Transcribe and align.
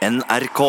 NRK. 0.00 0.60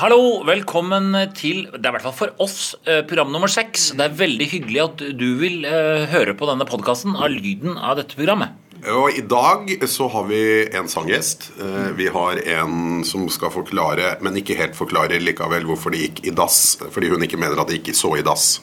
Hallo, 0.00 0.40
velkommen 0.48 1.12
til 1.36 1.66
Det 1.68 1.82
er 1.84 1.90
i 1.90 1.94
hvert 1.98 2.04
fall 2.06 2.14
for 2.16 2.30
oss 2.40 2.70
eh, 2.88 3.02
program 3.04 3.28
nummer 3.32 3.50
seks. 3.52 3.90
Det 3.92 4.06
er 4.06 4.14
veldig 4.16 4.46
hyggelig 4.48 4.80
at 4.80 5.02
du 5.20 5.26
vil 5.36 5.66
eh, 5.68 6.06
høre 6.08 6.32
på 6.36 6.48
denne 6.48 6.64
podkasten 6.68 7.12
av 7.12 7.28
lyden 7.28 7.76
av 7.76 7.98
dette 8.00 8.16
programmet. 8.16 8.56
Og 8.88 9.18
I 9.20 9.24
dag 9.28 9.68
så 9.84 10.08
har 10.14 10.24
vi 10.30 10.40
en 10.78 10.88
sanggjest. 10.88 11.50
Eh, 11.60 11.90
Vi 11.98 12.08
har 12.14 12.40
en 12.56 13.04
som 13.04 13.28
skal 13.28 13.52
forklare, 13.52 14.14
men 14.24 14.40
ikke 14.40 14.56
helt 14.56 14.80
forklare 14.80 15.20
likevel 15.20 15.68
hvorfor 15.68 15.92
det 15.92 16.06
gikk 16.06 16.24
i 16.24 16.32
dass. 16.40 16.78
Fordi 16.88 17.12
hun 17.12 17.28
ikke 17.28 17.40
mener 17.40 17.60
at 17.60 17.68
det 17.68 17.82
gikk 17.82 18.00
så 18.00 18.14
i 18.16 18.24
dass 18.24 18.62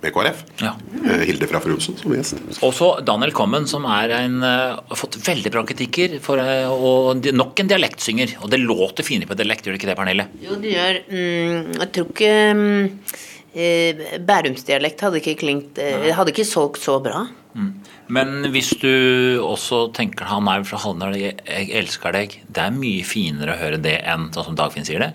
med 0.00 0.14
KrF. 0.14 0.42
Ja. 0.62 0.74
Eh, 1.04 1.24
Hilde 1.28 1.48
fra 1.50 1.60
Frunsen 1.62 1.96
som 1.98 2.14
gjest. 2.14 2.38
Også 2.64 2.90
Daniel 3.06 3.32
Kommen, 3.36 3.66
som 3.70 3.86
er 3.90 4.14
en, 4.20 4.42
eh, 4.42 4.76
har 4.78 4.98
fått 4.98 5.18
veldig 5.24 5.52
bra 5.54 5.64
kritikker 5.66 6.18
for 6.22 6.38
eh, 6.38 6.68
og 6.68 7.26
nok 7.34 7.60
en 7.60 7.72
dialektsynger. 7.72 8.36
Og 8.42 8.50
det 8.50 8.62
låter 8.62 9.06
finere 9.06 9.30
på 9.30 9.38
dialekt, 9.38 9.66
gjør 9.66 9.74
det 9.74 9.82
ikke 9.82 9.90
det, 9.90 9.98
Pernille? 9.98 10.28
Jo, 10.44 10.60
det 10.62 10.76
gjør 10.76 11.00
mm, 11.10 11.74
Jeg 11.80 11.90
tror 11.92 12.08
ikke 12.14 12.32
mm, 12.54 12.88
Bærumsdialekt 14.28 15.00
hadde 15.02 15.18
ikke 15.18 15.38
klingt 15.40 15.78
Hadde 15.80 16.30
ikke 16.30 16.44
solgt 16.46 16.82
så 16.84 16.98
bra. 17.02 17.24
Men 18.12 18.50
hvis 18.52 18.68
du 18.78 19.40
også 19.42 19.88
tenker 19.96 20.28
han 20.28 20.46
er 20.52 20.66
fra 20.68 20.78
Hallingdal, 20.78 21.16
jeg, 21.18 21.40
jeg 21.48 21.72
elsker 21.80 22.14
deg. 22.14 22.36
Det 22.46 22.62
er 22.62 22.76
mye 22.76 23.06
finere 23.08 23.56
å 23.56 23.58
høre 23.58 23.80
det 23.82 23.96
enn 24.06 24.28
sånn 24.36 24.50
som 24.50 24.58
Dagfinn 24.58 24.86
sier 24.86 25.02
det. 25.02 25.10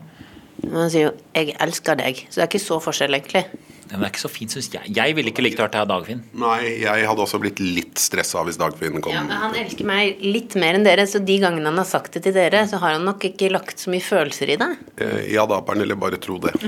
Han 0.64 0.92
sier 0.92 1.10
jo 1.10 1.14
'jeg 1.34 1.56
elsker 1.60 1.96
deg', 2.00 2.26
så 2.30 2.36
det 2.40 2.44
er 2.44 2.52
ikke 2.52 2.68
så 2.68 2.80
forskjell, 2.84 3.16
egentlig. 3.16 3.46
Det 3.84 3.98
er 4.00 4.06
ikke 4.08 4.22
så 4.24 4.30
fint, 4.32 4.52
synes 4.56 4.70
jeg. 4.74 4.94
Jeg 4.96 5.16
ville 5.18 5.30
ikke 5.34 5.44
likt 5.44 5.60
å 5.60 5.66
høre 5.66 5.74
det 5.76 5.84
Dagfinn. 5.92 6.22
Nei, 6.40 6.60
jeg 6.82 7.06
hadde 7.10 7.22
også 7.26 7.40
blitt 7.44 7.60
litt 7.62 8.00
stressa 8.02 8.42
hvis 8.48 8.58
Dagfinn 8.62 9.02
kom. 9.04 9.14
Ja, 9.14 9.24
Han 9.44 9.56
elsker 9.60 9.86
meg 9.86 10.22
litt 10.24 10.56
mer 10.60 10.78
enn 10.80 10.86
dere, 10.88 11.06
så 11.10 11.20
de 11.24 11.36
gangene 11.44 11.68
han 11.70 11.78
har 11.82 11.86
sagt 11.90 12.16
det 12.18 12.24
til 12.28 12.34
dere, 12.38 12.64
så 12.70 12.80
har 12.82 12.96
han 12.98 13.06
nok 13.06 13.26
ikke 13.30 13.52
lagt 13.54 13.78
så 13.84 13.92
mye 13.94 14.02
følelser 14.04 14.56
i 14.56 14.60
det. 14.62 14.70
Eh, 14.98 15.20
Ja 15.36 15.46
da, 15.50 15.60
Pernille, 15.68 15.96
bare 16.00 16.18
tro 16.22 16.40
det. 16.42 16.54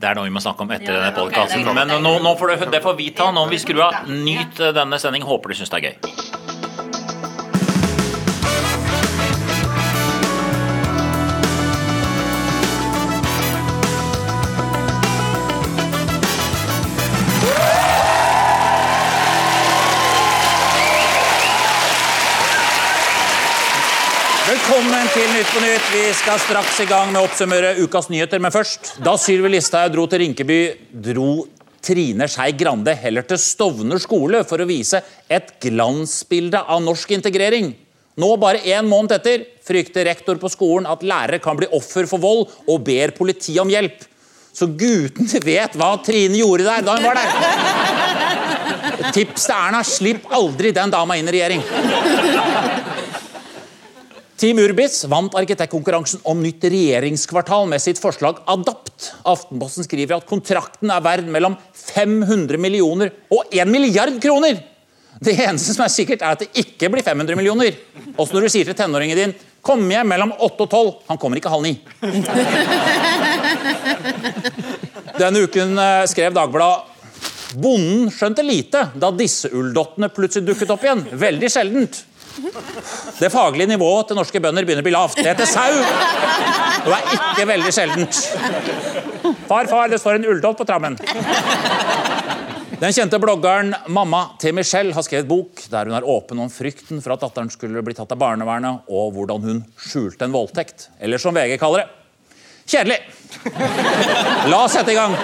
Det 0.00 0.08
er 0.08 0.16
noe 0.16 0.24
vi 0.24 0.32
må 0.32 0.40
snakke 0.40 0.64
om 0.64 0.70
etter 0.72 0.94
Ja, 0.94 1.00
denne 1.02 1.12
podkasten. 1.12 1.60
er. 1.68 1.74
Men 1.76 1.90
nå, 2.00 2.12
nå 2.24 2.30
får 2.40 2.54
det, 2.54 2.68
det 2.72 2.80
får 2.84 2.94
vi 2.96 3.10
ta. 3.12 3.26
Nå 3.36 3.42
må 3.44 3.50
vi 3.52 3.58
skru 3.60 3.82
av. 3.84 4.06
Nyt 4.08 4.60
eh, 4.64 4.70
denne 4.72 4.96
sendingen. 5.02 5.28
Håper 5.28 5.52
du 5.52 5.58
syns 5.58 5.68
det 5.74 5.76
er 5.82 5.90
gøy. 5.90 5.96
Nytt 25.40 25.54
på 25.54 25.60
Nytt. 25.60 25.84
Vi 25.92 26.14
skal 26.14 26.36
straks 26.38 26.80
i 26.82 26.84
gang 26.84 27.14
med 27.14 27.22
å 27.22 27.24
oppsummere 27.24 27.70
ukas 27.80 28.10
nyheter. 28.12 28.36
Men 28.44 28.52
først, 28.52 28.90
da 29.00 29.14
Sylvi 29.16 29.48
Listhaug 29.54 29.94
dro 29.94 30.02
til 30.10 30.20
Rinkeby, 30.20 30.58
dro 31.06 31.46
Trine 31.80 32.26
Skei 32.28 32.52
Grande 32.60 32.92
heller 32.92 33.24
til 33.24 33.40
Stovner 33.40 34.02
skole 34.02 34.42
for 34.44 34.60
å 34.60 34.66
vise 34.68 35.00
et 35.32 35.54
glansbilde 35.64 36.60
av 36.60 36.82
norsk 36.84 37.14
integrering. 37.16 37.70
Nå, 38.20 38.28
bare 38.42 38.60
én 38.68 38.84
måned 38.84 39.16
etter, 39.16 39.46
frykter 39.64 40.04
rektor 40.10 40.36
på 40.42 40.52
skolen 40.52 40.90
at 40.90 41.06
lærere 41.08 41.40
kan 41.40 41.56
bli 41.56 41.70
offer 41.72 42.04
for 42.10 42.20
vold, 42.20 42.44
og 42.68 42.84
ber 42.84 43.16
politiet 43.16 43.62
om 43.64 43.72
hjelp. 43.72 44.04
Så 44.52 44.68
gutene 44.68 45.40
vet 45.46 45.80
hva 45.80 45.94
Trine 46.04 46.36
gjorde 46.36 46.68
der 46.68 46.84
da 46.84 46.98
hun 46.98 47.08
var 47.08 47.16
der. 47.16 47.30
Tips 49.16 49.48
til 49.48 49.56
Erna 49.56 49.80
slipp 49.88 50.28
aldri 50.36 50.76
den 50.76 50.92
dama 50.92 51.16
inn 51.16 51.32
i 51.32 51.38
regjering. 51.38 51.64
Team 54.40 54.56
Urbis 54.56 55.02
vant 55.04 55.34
arkitektkonkurransen 55.36 56.22
om 56.30 56.38
nytt 56.40 56.62
regjeringskvartal 56.72 57.66
med 57.68 57.82
sitt 57.84 57.98
forslag 58.00 58.38
Adapt. 58.48 59.10
Aftenposten 59.28 59.84
skriver 59.84 60.16
at 60.16 60.24
kontrakten 60.30 60.88
er 60.88 61.02
verd 61.04 61.28
mellom 61.28 61.58
500 61.76 62.56
millioner 62.56 63.12
og 63.28 63.52
1 63.52 63.68
milliard 63.68 64.16
kroner. 64.22 64.56
Det 65.20 65.34
eneste 65.44 65.76
som 65.76 65.84
er 65.84 65.92
sikkert, 65.92 66.24
er 66.24 66.32
at 66.32 66.40
det 66.40 66.48
ikke 66.62 66.88
blir 66.88 67.04
500 67.04 67.36
millioner. 67.36 67.76
Også 68.16 68.32
når 68.32 68.40
du 68.46 68.48
sier 68.54 68.64
til 68.70 68.78
tenåringen 68.78 69.18
din 69.18 69.34
Kom 69.60 69.84
hjem 69.92 70.08
mellom 70.08 70.32
8 70.32 70.64
og 70.64 70.70
12. 70.72 71.04
Han 71.10 71.18
kommer 71.20 71.36
ikke 71.36 71.52
halv 71.52 71.60
ni. 71.66 71.76
Denne 75.20 75.44
uken 75.44 75.76
eh, 75.76 76.08
skrev 76.08 76.32
Dagbladet 76.32 76.88
Bonden 77.60 78.08
skjønte 78.14 78.40
lite 78.46 78.86
da 79.02 79.10
disse 79.12 79.50
ulldottene 79.52 80.08
plutselig 80.14 80.46
dukket 80.48 80.70
opp 80.72 80.84
igjen. 80.86 81.04
Veldig 81.28 81.50
sjeldent. 81.52 81.94
Det 83.18 83.30
faglige 83.32 83.70
nivået 83.70 84.10
til 84.10 84.18
norske 84.18 84.40
bønder 84.42 84.66
begynner 84.66 84.84
å 84.84 84.88
bli 84.88 84.94
lavt. 84.94 85.18
Det 85.20 85.28
heter 85.32 85.48
sau! 85.48 85.72
Det 86.86 86.96
er 86.96 87.10
ikke 87.16 87.46
veldig 87.50 87.72
sjeldent. 87.74 88.20
Far, 89.48 89.68
far, 89.68 89.90
det 89.92 90.00
står 90.00 90.20
en 90.20 90.28
ulldott 90.32 90.58
på 90.60 90.66
trammen. 90.68 90.96
Den 92.80 92.94
kjente 92.96 93.20
bloggeren 93.20 93.74
mamma 93.92 94.22
til 94.40 94.54
Michelle 94.56 94.94
har 94.96 95.04
skrevet 95.04 95.28
bok 95.28 95.66
der 95.68 95.90
hun 95.90 95.98
er 95.98 96.06
åpen 96.08 96.40
om 96.40 96.48
frykten 96.52 97.02
for 97.04 97.12
at 97.12 97.26
datteren 97.26 97.52
skulle 97.52 97.82
bli 97.84 97.96
tatt 97.98 98.14
av 98.14 98.22
barnevernet, 98.22 98.86
og 98.88 99.12
hvordan 99.18 99.44
hun 99.44 99.64
skjulte 99.76 100.24
en 100.24 100.36
voldtekt. 100.36 100.88
Eller 101.00 101.20
som 101.20 101.36
VG 101.36 101.58
kaller 101.60 101.84
det 101.84 101.90
kjedelig. 102.70 103.00
La 104.50 104.64
oss 104.64 104.76
sette 104.78 104.94
i 104.94 104.98
gang. 104.98 105.16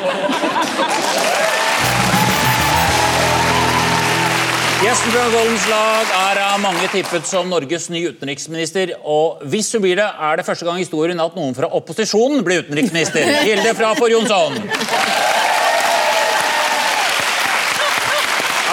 Gjesten 4.76 5.08
fra 5.08 5.22
Goldens 5.32 5.62
lag 5.70 6.10
er 6.12 6.38
av 6.44 6.58
mange 6.60 6.84
tippet 6.92 7.24
som 7.24 7.48
Norges 7.48 7.86
nye 7.88 8.10
utenriksminister. 8.12 8.90
Og 9.08 9.40
hvis 9.48 9.70
hun 9.72 9.80
blir 9.86 9.96
det, 9.96 10.04
er 10.04 10.36
det 10.36 10.44
første 10.44 10.66
gang 10.68 10.76
i 10.76 10.84
historien 10.84 11.22
at 11.22 11.38
noen 11.38 11.56
fra 11.56 11.70
opposisjonen 11.78 12.44
blir 12.44 12.60
utenriksminister. 12.66 13.24
Hilde 13.48 13.72
fra 13.78 13.94
For 13.96 14.12
Jonsson. 14.12 14.58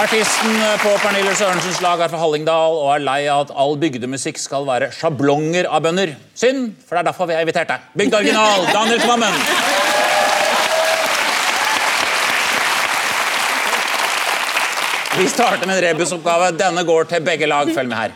Artisten 0.04 0.60
på 0.84 0.92
Pernille 1.06 1.38
Sørensens 1.40 1.80
lag 1.86 2.04
er 2.04 2.12
fra 2.12 2.20
Hallingdal 2.20 2.76
og 2.82 2.90
er 2.98 3.06
lei 3.08 3.22
av 3.32 3.46
at 3.46 3.56
all 3.64 3.80
bygdemusikk 3.80 4.42
skal 4.42 4.68
være 4.68 4.92
sjablonger 4.98 5.72
av 5.72 5.88
bønder. 5.88 6.18
Synd, 6.36 6.74
for 6.84 6.98
det 6.98 7.06
er 7.06 7.12
derfor 7.14 7.32
vi 7.32 7.40
har 7.40 7.48
invitert 7.48 7.72
deg. 7.72 7.88
Bygd 7.96 8.20
original, 8.20 8.68
Daniel 8.76 9.00
Kvammen. 9.06 9.83
Vi 15.18 15.28
starter 15.30 15.68
med 15.70 15.78
en 15.78 15.84
rebusoppgave. 15.84 16.52
Denne 16.58 16.82
går 16.88 17.06
til 17.12 17.22
begge 17.26 17.46
lag. 17.50 17.70
Følg 17.76 17.90
med 17.92 17.98
her. 17.98 18.14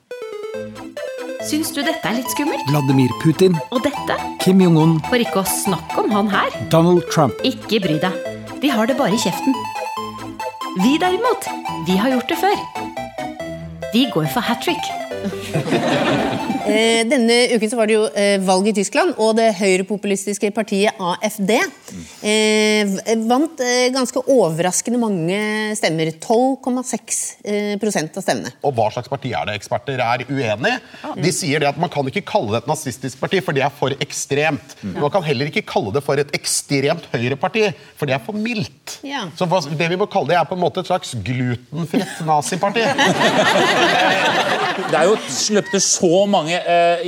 Syns 1.47 1.69
du 1.71 1.83
dette 1.85 2.01
er 2.09 2.17
litt 2.17 2.31
skummelt? 2.33 2.63
Vladimir 2.71 3.11
Putin, 3.21 3.53
Og 3.71 3.83
dette? 3.85 4.17
Kim 4.41 4.59
Jong-un, 4.63 4.97
For 5.07 5.21
ikke 5.21 5.43
å 5.43 5.47
snakke 5.47 6.01
om 6.01 6.09
han 6.11 6.31
her. 6.33 6.49
Donald 6.73 7.05
Trump. 7.13 7.37
Ikke 7.45 7.79
bry 7.85 7.99
deg. 8.01 8.17
De 8.63 8.71
har 8.73 8.89
det 8.89 8.97
bare 8.97 9.13
i 9.13 9.21
kjeften. 9.21 9.53
Vi 10.81 10.97
derimot, 11.01 11.45
vi 11.87 11.97
har 12.01 12.11
gjort 12.17 12.33
det 12.33 12.39
før. 12.41 12.57
Vi 13.93 14.07
går 14.13 14.27
for 14.33 14.41
hat 14.41 14.65
trick. 14.65 14.91
Eh, 16.67 17.05
denne 17.07 17.35
uken 17.55 17.69
så 17.71 17.77
var 17.79 17.87
det 17.87 17.95
jo 17.95 18.03
eh, 18.11 18.41
valg 18.43 18.67
i 18.67 18.73
Tyskland, 18.75 19.13
og 19.23 19.37
det 19.37 19.53
høyrepopulistiske 19.55 20.49
partiet 20.55 20.99
AFD 20.99 21.53
eh, 21.55 22.89
vant 23.29 23.61
eh, 23.63 23.87
ganske 23.95 24.19
overraskende 24.27 24.99
mange 24.99 25.37
stemmer. 25.79 26.11
12,6 26.17 27.21
eh, 27.47 27.73
prosent 27.79 28.19
av 28.19 28.25
stemmene. 28.25 28.51
Og 28.67 28.75
hva 28.75 28.89
slags 28.91 29.07
parti 29.11 29.31
er 29.31 29.47
det? 29.47 29.55
Eksperter 29.61 30.03
er 30.03 30.25
uenig. 30.27 30.73
De 31.23 31.31
sier 31.35 31.63
det 31.63 31.71
at 31.71 31.79
Man 31.79 31.91
kan 31.93 32.07
ikke 32.09 32.25
kalle 32.27 32.51
det 32.55 32.63
et 32.65 32.69
nazistisk 32.73 33.21
parti, 33.21 33.39
for 33.45 33.55
det 33.55 33.63
er 33.63 33.71
for 33.71 33.95
ekstremt. 34.03 34.75
Men 34.83 34.99
man 35.05 35.13
kan 35.13 35.23
heller 35.23 35.47
ikke 35.47 35.63
kalle 35.69 35.93
det 35.95 36.03
for 36.03 36.19
et 36.19 36.35
ekstremt 36.35 37.07
høyreparti, 37.13 37.69
for 37.95 38.09
det 38.09 38.17
er 38.17 38.23
for 38.27 38.35
mildt. 38.35 38.99
Ja. 39.07 39.27
Så 39.39 39.47
det 39.71 39.87
vi 39.93 39.99
må 39.99 40.09
kalle 40.11 40.33
det, 40.33 40.41
er 40.41 40.49
på 40.49 40.57
en 40.57 40.65
måte 40.65 40.83
et 40.83 40.91
slags 40.91 41.15
glutenfritt 41.15 42.25
naziparti. 42.27 42.83
Det 44.91 44.95
er 44.95 45.06
jo 45.07 45.15
sluppet 45.31 45.83
så 45.83 46.21
mange 46.29 46.59
eh, 46.59 47.03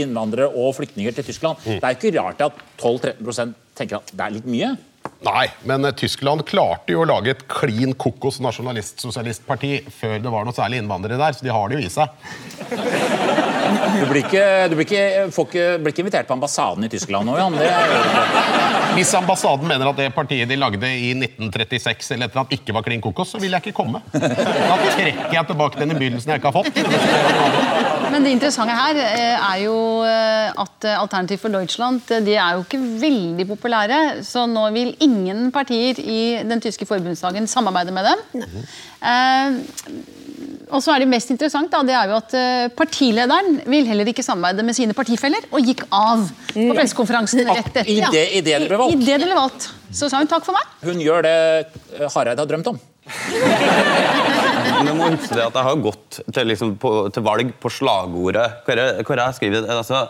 innvandrere 0.00 0.48
og 0.50 0.74
flyktninger 0.78 1.14
til 1.16 1.28
Tyskland. 1.28 1.60
Det 1.66 1.80
er 1.82 1.94
jo 1.94 2.00
ikke 2.00 2.16
rart 2.18 2.42
at 2.46 2.64
12-13% 2.80 3.54
tenker 3.74 4.00
at 4.00 4.12
det 4.14 4.26
er 4.26 4.36
litt 4.36 4.50
mye. 4.50 4.74
Nei, 5.24 5.46
men 5.68 5.84
eh, 5.88 5.94
Tyskland 5.96 6.44
klarte 6.48 6.92
jo 6.92 7.02
å 7.04 7.08
lage 7.08 7.32
et 7.32 7.44
klin 7.48 7.94
kokos 7.96 8.40
nasjonalist-sosialistparti 8.44 9.78
før 9.92 10.18
det 10.20 10.32
var 10.32 10.44
noe 10.44 10.56
særlig 10.56 10.82
innvandrere 10.82 11.20
der, 11.20 11.36
så 11.36 11.46
de 11.46 11.52
har 11.54 11.70
det 11.70 11.78
jo 11.78 11.86
i 11.86 11.92
seg. 11.92 12.08
Du 13.94 14.04
blir 14.10 14.20
ikke, 14.20 14.44
du 14.68 14.76
blir 14.76 14.84
ikke, 14.84 15.04
ikke, 15.30 15.66
blir 15.80 15.94
ikke 15.94 16.04
invitert 16.04 16.28
på 16.28 16.36
ambassaden 16.36 16.84
i 16.84 16.92
Tyskland 16.92 17.28
nå, 17.28 17.38
Jan. 17.40 17.56
Det 17.56 17.70
er, 17.70 18.73
Hvis 18.94 19.14
ambassaden 19.18 19.66
mener 19.68 19.90
at 19.90 19.98
det 19.98 20.08
partiet 20.14 20.48
de 20.48 20.58
lagde 20.58 20.88
i 20.88 21.10
1936 21.16 22.14
eller 22.14 22.28
et 22.28 22.34
eller 22.34 22.44
annet 22.44 22.56
ikke 22.58 22.74
var 22.76 22.84
klin 22.86 23.02
kokos, 23.02 23.32
så 23.34 23.40
vil 23.42 23.54
jeg 23.54 23.64
ikke 23.64 23.76
komme. 23.76 24.02
Da 24.12 24.76
trekker 24.94 25.34
jeg 25.34 25.48
tilbake 25.50 25.80
den 25.80 25.94
innbydelsen 25.94 26.34
jeg 26.34 26.42
ikke 26.42 26.52
har 26.52 26.62
fått. 26.62 28.10
Men 28.14 28.26
det 28.26 28.34
interessante 28.36 28.74
her 28.78 28.98
eh, 29.00 29.46
er 29.48 29.60
jo 29.64 29.76
eh, 30.06 30.50
at 30.62 30.86
eh, 30.86 30.98
Alternativ 31.00 31.40
for 31.42 31.50
Deutschland 31.50 32.02
de 32.26 32.36
er 32.36 32.54
jo 32.54 32.62
ikke 32.62 32.82
veldig 33.02 33.46
populære. 33.48 34.00
Så 34.22 34.44
nå 34.46 34.68
vil 34.76 34.92
ingen 35.02 35.48
partier 35.54 35.98
i 35.98 36.20
den 36.46 36.62
tyske 36.62 36.86
forbundsdagen 36.86 37.48
samarbeide 37.50 37.96
med 37.96 38.06
dem. 38.12 38.44
Eh, 39.02 39.58
Og 40.74 40.82
så 40.82 40.94
er 40.94 41.04
det 41.04 41.08
mest 41.10 41.30
interessant 41.30 41.70
da, 41.70 41.82
det 41.86 41.94
er 41.94 42.10
jo 42.10 42.16
at 42.18 42.34
eh, 42.38 42.64
partilederen 42.74 43.60
vil 43.70 43.86
heller 43.86 44.08
ikke 44.10 44.24
samarbeide 44.26 44.64
med 44.66 44.74
sine 44.76 44.96
partifeller, 44.96 45.46
og 45.54 45.68
gikk 45.70 45.84
av 45.94 46.24
på 46.50 46.72
pressekonferansen 46.74 47.44
rett 47.46 47.70
etter. 47.70 47.90
I 47.90 48.00
det, 48.02 48.24
i 48.40 48.42
det 48.42 48.58
det 48.64 48.70
ble 48.72 48.74
I 48.74 48.82
valgt. 48.82 49.04
det 49.06 49.18
det 49.22 49.28
ble 49.28 49.38
valgt. 49.38 49.68
Så 49.94 50.10
sa 50.10 50.18
hun 50.18 50.30
takk 50.30 50.46
for 50.46 50.56
meg. 50.56 50.74
Hun 50.82 50.98
gjør 51.02 51.22
det 51.26 51.36
eh, 51.38 52.08
Hareide 52.10 52.42
har 52.42 52.50
drømt 52.50 52.72
om. 52.74 52.82
Men 53.04 54.96
må 54.96 55.10
huske 55.12 55.36
det 55.36 55.44
at 55.44 55.56
jeg 55.58 55.66
har 55.68 55.80
gått 55.84 56.20
til, 56.24 56.48
liksom, 56.48 56.74
på, 56.80 56.92
til 57.14 57.24
valg 57.26 57.50
på 57.60 57.70
slagordet 57.72 58.46
hvor 58.64 58.80
jeg, 58.80 59.04
hvor 59.04 59.20
jeg 59.20 59.36
skriver 59.38 59.68
altså, 59.76 60.06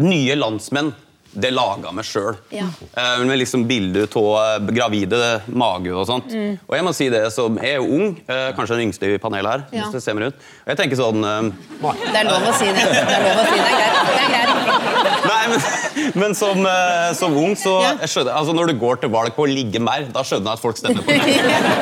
Nye 0.00 0.36
landsmenn. 0.38 0.94
Det 1.32 1.48
laga 1.54 1.92
meg 1.96 2.04
sjøl. 2.04 2.36
Ja. 2.52 2.66
Eh, 2.92 3.22
med 3.24 3.38
liksom 3.40 3.64
bilde 3.68 4.04
av 4.04 4.66
gravide 4.76 5.20
mage 5.48 5.94
og 5.94 6.04
sånt. 6.08 6.28
Mm. 6.28 6.58
Og 6.68 6.76
jeg 6.76 6.84
må 6.84 6.92
si 6.96 7.08
det 7.12 7.22
som 7.32 7.56
Jeg 7.56 7.78
er 7.78 7.80
jo 7.80 7.88
ung, 7.96 8.18
eh, 8.28 8.50
kanskje 8.56 8.76
den 8.76 8.88
yngste 8.88 9.14
i 9.14 9.20
panelet 9.22 9.50
her. 9.50 9.64
Ja. 9.72 9.86
hvis 9.86 9.96
det 9.96 10.02
ser 10.04 10.18
meg 10.18 10.32
ut. 10.32 10.42
Og 10.64 10.74
jeg 10.74 10.80
tenker 10.82 11.00
sånn 11.00 11.24
eh, 11.24 11.48
Det 11.80 12.20
er 12.20 12.28
lov 12.28 12.50
å 12.50 12.52
si 12.58 12.68
det. 12.68 12.84
Det 12.84 13.16
er 13.16 13.24
lov 13.28 13.40
å 13.40 13.46
si 13.48 13.56
det. 13.56 13.72
Det 13.72 13.78
er 13.78 13.80
greit. 13.80 13.96
Det 14.12 14.22
er 14.22 14.34
greit. 14.34 15.22
Nei, 15.22 15.42
men, 15.48 15.60
men 16.14 16.34
som, 16.34 16.66
eh, 16.66 17.12
som 17.18 17.36
ung, 17.36 17.54
så 17.58 17.74
Ja. 17.82 17.92
jeg 18.02 18.08
skjønner, 18.12 18.32
altså 18.38 18.54
Når 18.54 18.66
du 18.72 18.74
går 18.80 19.00
til 19.00 19.10
valg 19.12 19.34
på 19.36 19.44
å 19.46 19.50
ligge 19.50 19.80
mer, 19.80 20.04
da 20.12 20.22
skjønner 20.22 20.52
jeg 20.52 20.58
at 20.58 20.62
folk 20.62 20.76
stemmer 20.76 21.02
på 21.02 21.12
deg. 21.12 21.22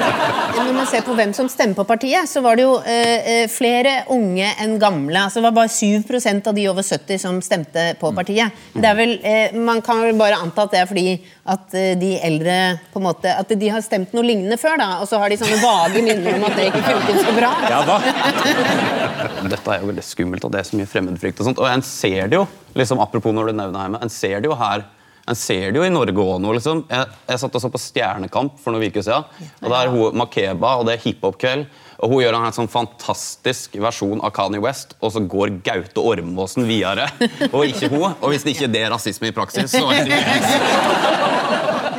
Når 0.60 0.72
man 0.76 0.86
ser 0.86 1.02
på 1.06 1.14
hvem 1.16 1.32
som 1.34 1.48
stemmer 1.48 1.74
på 1.78 1.84
partiet, 1.88 2.28
så 2.30 2.42
var 2.44 2.56
det 2.56 2.64
jo 2.66 2.76
eh, 2.84 3.42
eh, 3.42 3.46
flere 3.50 4.04
unge 4.12 4.48
enn 4.60 4.78
gamle. 4.82 5.16
Altså, 5.26 5.40
det 5.40 5.48
var 5.48 5.56
bare 5.60 5.72
7% 5.72 6.46
av 6.50 6.54
de 6.54 6.68
over 6.70 6.82
70 6.86 7.18
som 7.22 7.40
stemte 7.44 7.86
på 8.00 8.12
partiet. 8.16 8.50
Det 8.74 8.84
er 8.90 8.94
vel, 8.98 9.16
eh, 9.22 9.56
man 9.56 9.80
kan 9.82 10.00
vel 10.04 10.14
bare 10.20 10.38
anta 10.40 10.62
at 10.66 10.70
det 10.74 10.80
er 10.82 10.86
fordi 10.90 11.06
at 11.50 11.74
eh, 11.74 11.94
de 11.98 12.12
eldre 12.22 12.56
på 12.92 13.00
en 13.00 13.06
måte, 13.08 13.30
at 13.32 13.48
de 13.58 13.68
har 13.72 13.82
stemt 13.82 14.12
noe 14.14 14.22
lignende 14.26 14.58
før, 14.60 14.76
da, 14.78 14.90
og 15.02 15.08
så 15.10 15.18
har 15.18 15.28
de 15.32 15.38
sånne 15.40 15.58
vage 15.62 16.02
minner 16.04 16.36
om 16.38 16.44
at 16.50 16.56
det 16.58 16.68
ikke 16.70 16.84
funket 16.86 17.22
så 17.24 17.34
bra. 17.36 17.52
Ja 17.70 17.80
da. 17.88 17.98
Dette 19.50 19.72
er 19.74 19.82
jo 19.82 19.90
veldig 19.90 20.04
skummelt, 20.04 20.44
og 20.46 20.52
det 20.54 20.60
er 20.62 20.68
så 20.68 20.78
mye 20.78 20.88
fremmedfrykt. 20.90 21.40
Og 21.40 21.48
sånt, 21.50 21.60
og 21.62 21.68
en 21.70 21.82
ser 21.86 22.28
det 22.30 22.38
jo, 22.38 22.46
liksom 22.78 23.00
apropos 23.02 23.34
når 23.34 23.50
du 23.50 23.58
nevner 23.58 23.86
hjemme, 23.86 24.00
en 24.02 24.12
ser 24.12 24.40
det 24.40 24.50
jo 24.50 24.56
her. 24.58 24.86
En 25.28 25.36
ser 25.36 25.70
det 25.70 25.78
jo 25.78 25.84
i 25.86 25.92
Norge 25.92 26.16
òg 26.18 26.40
nå. 26.42 26.54
liksom. 26.56 26.80
Jeg, 26.90 27.06
jeg 27.28 27.38
satt 27.42 27.54
og 27.54 27.62
så 27.62 27.68
på 27.70 27.78
Stjernekamp 27.78 28.56
for 28.58 28.74
noen 28.74 28.88
uker 28.90 29.04
siden. 29.04 29.28
og 29.60 29.68
Det 29.68 29.78
er 29.78 29.92
hun 29.92 30.16
Makeba, 30.18 30.72
og 30.80 30.88
det 30.88 30.96
er 30.96 31.04
hiphop-kveld. 31.04 31.68
Og 32.00 32.08
Hun 32.14 32.22
gjør 32.24 32.38
en 32.38 32.46
helt 32.46 32.56
sånn 32.56 32.70
fantastisk 32.72 33.76
versjon 33.78 34.22
av 34.24 34.32
Kanye 34.34 34.62
West, 34.64 34.96
og 35.04 35.12
så 35.14 35.20
går 35.20 35.58
Gaute 35.66 36.00
Ormåsen 36.00 36.64
videre. 36.66 37.10
Og 37.52 37.66
ikke 37.68 37.90
hun. 37.92 38.14
Og 38.16 38.32
hvis 38.32 38.46
det 38.46 38.56
ikke 38.56 38.70
er 38.70 38.74
det 38.78 38.86
rasisme 38.94 39.28
i 39.28 39.36
praksis, 39.36 39.70
så 39.76 39.84
er 39.92 40.08
det 40.08 40.16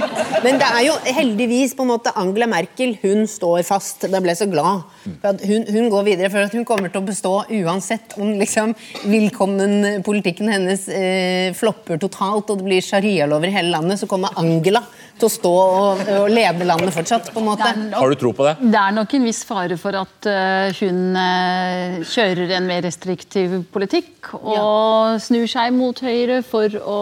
Men 0.42 0.58
det 0.58 0.66
er 0.66 0.86
jo 0.88 0.94
heldigvis 1.14 1.76
på 1.78 1.86
en 1.86 1.92
måte 1.92 2.12
Angela 2.18 2.48
Merkel 2.50 2.96
hun 3.04 3.28
står 3.30 3.62
fast. 3.68 4.08
Jeg 4.08 4.24
ble 4.26 4.34
så 4.38 4.48
glad. 4.50 4.88
For 5.22 5.36
at 5.36 5.44
hun, 5.46 5.68
hun 5.70 5.90
går 5.94 6.08
videre, 6.08 6.32
for 6.34 6.48
at 6.48 6.56
hun 6.58 6.66
kommer 6.66 6.90
til 6.90 7.04
å 7.04 7.06
bestå 7.06 7.34
uansett 7.60 8.16
om 8.18 8.32
liksom 8.40 8.74
velkommen-politikken 9.06 10.50
hennes 10.50 10.88
eh, 10.90 11.54
flopper 11.58 12.02
totalt 12.02 12.50
og 12.50 12.58
det 12.58 12.68
blir 12.72 12.86
sharialover 12.86 13.52
i 13.52 13.54
hele 13.54 13.76
landet, 13.76 14.02
så 14.02 14.10
kommer 14.10 14.34
Angela 14.42 14.82
til 15.22 15.30
å 15.30 15.34
stå 15.34 15.54
og, 15.54 16.02
og 16.18 16.28
lede 16.34 16.68
landet 16.68 16.94
fortsatt. 16.96 17.32
på 17.34 17.42
en 17.42 17.50
måte. 17.52 17.70
Har 17.94 18.14
du 18.14 18.18
tro 18.20 18.34
på 18.36 18.48
det? 18.48 18.56
Det 18.62 18.82
er 18.82 18.96
nok 18.98 19.16
en 19.18 19.28
viss 19.30 19.42
fare 19.48 19.78
for 19.82 19.98
at 20.02 20.30
eh, 20.30 20.82
hun 20.82 21.18
eh, 21.22 22.02
kjører 22.12 22.56
en 22.58 22.70
mer 22.70 22.84
restriktiv 22.86 23.60
politikk 23.74 24.34
og 24.38 25.18
snur 25.22 25.48
seg 25.50 25.74
mot 25.76 25.98
Høyre 26.02 26.42
for 26.46 26.78
å 26.82 27.00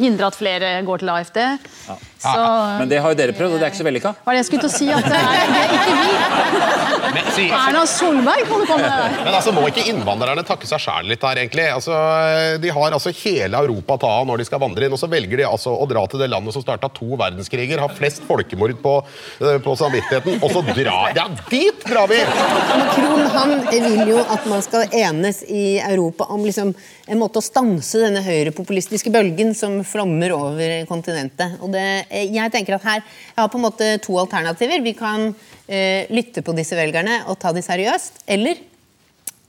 hindre 0.00 0.30
at 0.30 0.38
flere 0.38 0.74
går 0.86 1.02
til 1.02 1.12
AFD. 1.14 1.40
Så 2.16 2.32
Men 2.80 2.88
det 2.90 2.98
har 3.02 3.12
jo 3.12 3.18
dere 3.18 3.34
prøvd, 3.36 3.56
og 3.56 3.60
det 3.60 3.66
er 3.66 3.72
ikke 3.72 3.82
så 3.82 3.86
vellykka. 3.86 4.12
var 4.24 4.34
det 4.34 4.40
jeg 4.40 4.48
skulle 4.48 4.64
til 4.64 4.70
å 4.70 4.76
si 4.76 4.88
at 4.90 5.06
det 5.06 5.20
er, 5.20 5.50
det 5.52 5.60
er 5.60 5.74
ikke 5.76 5.96
vi. 6.00 7.46
Erna 7.46 7.82
Solberg 7.88 8.48
holder 8.48 8.68
på 8.70 8.76
med 8.80 8.86
det 8.86 9.24
men 9.26 9.34
altså, 9.34 9.52
må 9.54 9.66
ikke 9.68 9.84
innvandrerne 9.90 10.44
takke 10.46 10.68
seg 10.68 10.82
sjæl 10.82 11.10
litt 11.10 11.24
her, 11.26 11.40
egentlig? 11.42 11.66
Altså, 11.72 11.96
de 12.62 12.72
har 12.72 12.96
altså 12.96 13.12
hele 13.20 13.60
Europa 13.66 13.96
å 13.96 14.02
ta 14.02 14.12
av 14.20 14.28
når 14.28 14.42
de 14.42 14.48
skal 14.48 14.62
vandre 14.62 14.86
inn, 14.88 14.96
og 14.96 15.00
så 15.00 15.10
velger 15.10 15.42
de 15.42 15.46
altså 15.48 15.74
å 15.74 15.88
dra 15.90 16.04
til 16.10 16.22
det 16.22 16.30
landet 16.32 16.56
som 16.56 16.64
starta 16.64 16.90
to 16.96 17.15
verdenskriger, 17.20 17.80
har 17.82 17.94
flest 17.96 18.22
folkemord 18.26 18.76
på, 18.82 18.94
eh, 19.40 19.58
på 19.62 19.76
samvittigheten, 19.78 20.38
og 20.42 20.52
så 20.52 20.62
drar 20.70 21.16
Ja, 21.16 21.26
dit 21.50 21.84
drar 21.86 22.08
vi! 22.10 22.20
Macron 22.26 23.24
han 23.36 23.54
vil 23.70 24.12
jo 24.12 24.20
at 24.22 24.46
man 24.50 24.62
skal 24.64 24.86
enes 24.92 25.42
i 25.48 25.78
Europa 25.78 26.28
om 26.32 26.44
liksom 26.44 26.74
en 27.06 27.20
måte 27.20 27.40
å 27.40 27.44
stanse 27.44 28.00
denne 28.02 28.22
høyrepopulistiske 28.24 29.12
bølgen 29.14 29.54
som 29.54 29.78
flommer 29.86 30.34
over 30.36 30.78
kontinentet. 30.90 31.58
Og 31.62 31.72
det, 31.74 32.06
eh, 32.10 32.28
jeg 32.34 32.52
tenker 32.54 32.78
at 32.78 32.86
her 32.86 33.02
jeg 33.02 33.38
har 33.38 33.50
på 33.52 33.60
en 33.60 33.66
måte 33.68 33.90
to 34.02 34.18
alternativer. 34.18 34.82
Vi 34.82 34.94
kan 34.98 35.28
eh, 35.68 36.06
lytte 36.10 36.42
på 36.42 36.54
disse 36.56 36.78
velgerne 36.78 37.22
og 37.30 37.38
ta 37.42 37.52
de 37.52 37.62
seriøst, 37.64 38.24
eller 38.26 38.62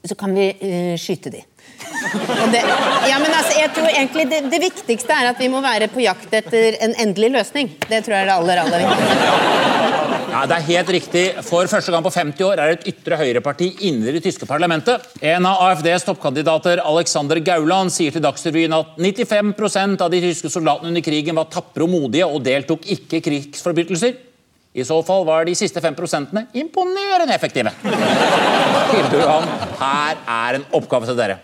så 0.06 0.16
kan 0.18 0.34
vi 0.34 0.50
eh, 0.52 0.96
skyte 1.00 1.32
de. 1.34 1.42
Det, 2.52 2.60
ja, 3.08 3.16
men 3.20 3.32
altså, 3.32 3.54
jeg 3.58 3.70
tror 3.76 3.88
egentlig 3.90 4.24
det, 4.30 4.38
det 4.52 4.60
viktigste 4.62 5.14
er 5.14 5.32
at 5.32 5.40
vi 5.40 5.48
må 5.52 5.60
være 5.64 5.90
på 5.92 6.02
jakt 6.04 6.32
etter 6.38 6.78
en 6.84 6.94
endelig 7.02 7.32
løsning. 7.34 7.72
Det 7.88 8.04
tror 8.06 8.16
jeg 8.16 8.24
er 8.24 8.30
det 8.30 8.36
aller, 8.36 8.62
aller 8.62 8.84
viktigste. 8.86 9.88
Ja, 10.28 10.42
det 10.46 10.58
er 10.58 10.66
helt 10.68 10.92
riktig. 10.92 11.24
For 11.46 11.66
første 11.70 11.92
gang 11.92 12.04
på 12.04 12.12
50 12.14 12.44
år 12.46 12.60
er 12.62 12.74
et 12.74 12.86
ytre 12.90 13.18
høyreparti 13.18 13.70
inne 13.88 14.10
i 14.10 14.14
det 14.18 14.22
tyske 14.26 14.46
parlamentet. 14.48 15.04
En 15.24 15.48
av 15.48 15.64
AFDs 15.70 16.04
toppkandidater, 16.06 16.82
Alexander 16.84 17.40
Gauland, 17.44 17.92
sier 17.94 18.14
til 18.14 18.24
Dagsrevyen 18.24 18.76
at 18.76 18.94
95% 19.00 20.04
av 20.04 20.12
de 20.12 20.22
tyske 20.22 20.52
soldatene 20.52 20.92
under 20.92 21.04
krigen 21.04 21.40
var 21.40 21.50
tapre 21.52 21.86
og 21.86 21.92
modige 21.92 22.28
og 22.28 22.44
deltok 22.46 22.86
ikke 22.98 23.18
i 23.18 23.24
krigsforbrytelser. 23.24 24.27
I 24.78 24.84
så 24.86 25.00
fall 25.02 25.24
var 25.26 25.46
de 25.48 25.54
siste 25.58 25.80
5 25.82 25.96
imponerende 26.54 27.34
effektive. 27.34 27.72
Johan, 29.12 29.48
her 29.80 30.20
er 30.26 30.58
en 30.58 30.66
oppgave 30.72 31.08
til 31.08 31.18
dere. 31.18 31.38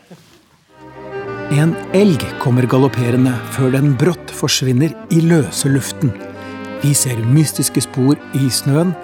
En 1.54 1.74
elg 1.94 2.22
kommer 2.42 2.66
galopperende 2.66 3.34
før 3.56 3.74
den 3.74 3.96
brått 3.98 4.30
forsvinner 4.30 4.94
i 5.10 5.20
løse 5.20 5.68
luften. 5.68 6.14
Vi 6.82 6.94
ser 6.94 7.18
mystiske 7.26 7.82
spor 7.84 8.18
i 8.34 8.50
snøen. 8.50 8.94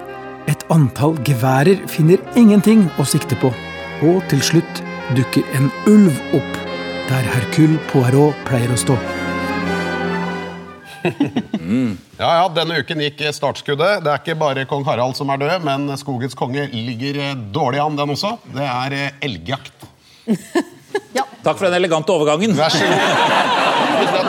Et 0.47 0.63
antall 0.73 1.17
geværer 1.27 1.83
finner 1.91 2.21
ingenting 2.39 2.87
å 2.99 3.05
sikte 3.07 3.37
på. 3.41 3.51
Og 4.07 4.23
til 4.31 4.41
slutt 4.41 4.83
dukker 5.17 5.43
en 5.57 5.69
ulv 5.91 6.15
opp, 6.37 6.61
der 7.11 7.27
Hercule 7.35 7.79
Poirot 7.91 8.47
pleier 8.47 8.71
å 8.71 8.79
stå. 8.79 8.97
Ja, 12.21 12.29
ja, 12.37 12.45
Denne 12.53 12.81
uken 12.81 13.01
gikk 13.05 13.21
startskuddet. 13.33 14.03
Det 14.05 14.11
er 14.11 14.19
ikke 14.19 14.35
bare 14.39 14.65
kong 14.69 14.83
Harald 14.85 15.15
som 15.17 15.31
er 15.33 15.41
død, 15.41 15.65
men 15.65 15.89
skogens 15.97 16.35
konge 16.37 16.67
ligger 16.73 17.19
eh, 17.21 17.33
dårlig 17.53 17.81
an, 17.83 17.97
den 17.97 18.13
også. 18.13 18.35
Det 18.53 18.67
er 18.67 18.97
elgjakt. 19.23 19.87
ja. 21.17 21.25
Takk 21.41 21.57
for 21.57 21.65
den 21.67 21.79
elegante 21.79 22.13
overgangen. 22.13 22.53
Vær 22.57 22.73
så 22.73 22.85
god. 22.85 23.51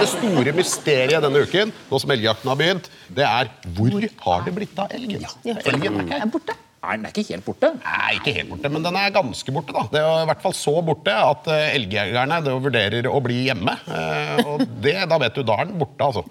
Det 0.02 0.08
store 0.10 0.52
mysteriet 0.56 1.22
denne 1.22 1.44
uken, 1.44 1.70
nå 1.90 2.00
som 2.00 2.12
elgjakten 2.14 2.50
har 2.50 2.58
begynt, 2.58 2.88
det 3.12 3.24
er 3.28 3.50
hvor 3.76 4.06
har 4.26 4.44
det 4.46 4.54
blitt 4.56 4.80
av 4.82 4.92
elgen? 4.96 5.24
Elgen 5.44 6.00
er 6.00 6.06
ikke 6.06 6.20
Er 6.24 6.30
borte. 6.32 6.56
Nei, 6.82 6.96
den 6.98 7.04
er 7.06 7.12
ikke 7.14 7.22
helt 7.36 7.44
borte. 7.46 7.68
Nei, 7.78 8.08
ikke 8.18 8.32
helt 8.34 8.48
borte, 8.50 8.70
men 8.74 8.82
den 8.82 8.96
er 8.98 9.12
ganske 9.14 9.52
borte. 9.54 9.70
da. 9.76 9.84
Det 9.92 10.00
er 10.02 10.24
i 10.24 10.28
hvert 10.32 10.40
fall 10.42 10.54
så 10.58 10.72
borte 10.82 11.14
at 11.14 11.46
eh, 11.54 11.76
elgjegerne 11.76 12.40
vurderer 12.64 13.06
å 13.06 13.20
bli 13.22 13.36
hjemme. 13.46 13.76
Eh, 13.86 14.40
og 14.50 14.64
det, 14.82 14.96
da 15.12 15.18
vet 15.22 15.38
du, 15.38 15.44
da 15.46 15.60
er 15.62 15.70
den 15.70 15.78
borte, 15.78 16.08
altså. 16.08 16.24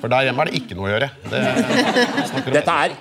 For 0.00 0.08
der 0.08 0.30
hjemme 0.30 0.46
er 0.46 0.50
det 0.52 0.62
ikke 0.62 0.78
noe 0.78 0.88
å 0.88 0.94
gjøre. 0.94 1.10
Det, 1.28 1.42
Dette 2.56 2.78
er 2.86 2.96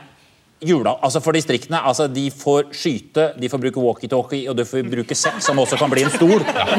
jula, 0.64 0.96
altså 1.06 1.22
for 1.22 1.38
distriktene. 1.38 1.80
altså 1.86 2.08
De 2.10 2.28
får 2.34 2.72
skyte, 2.76 3.32
de 3.38 3.50
får 3.52 3.62
bruke 3.62 3.82
walkietalkie, 3.82 4.48
og 4.50 4.58
de 4.58 4.66
får 4.68 4.88
bruke 4.90 5.18
sekk, 5.18 5.40
som 5.44 5.60
også 5.62 5.78
kan 5.80 5.92
bli 5.92 6.06
en 6.08 6.14
stol. 6.14 6.42
Uh, 6.42 6.72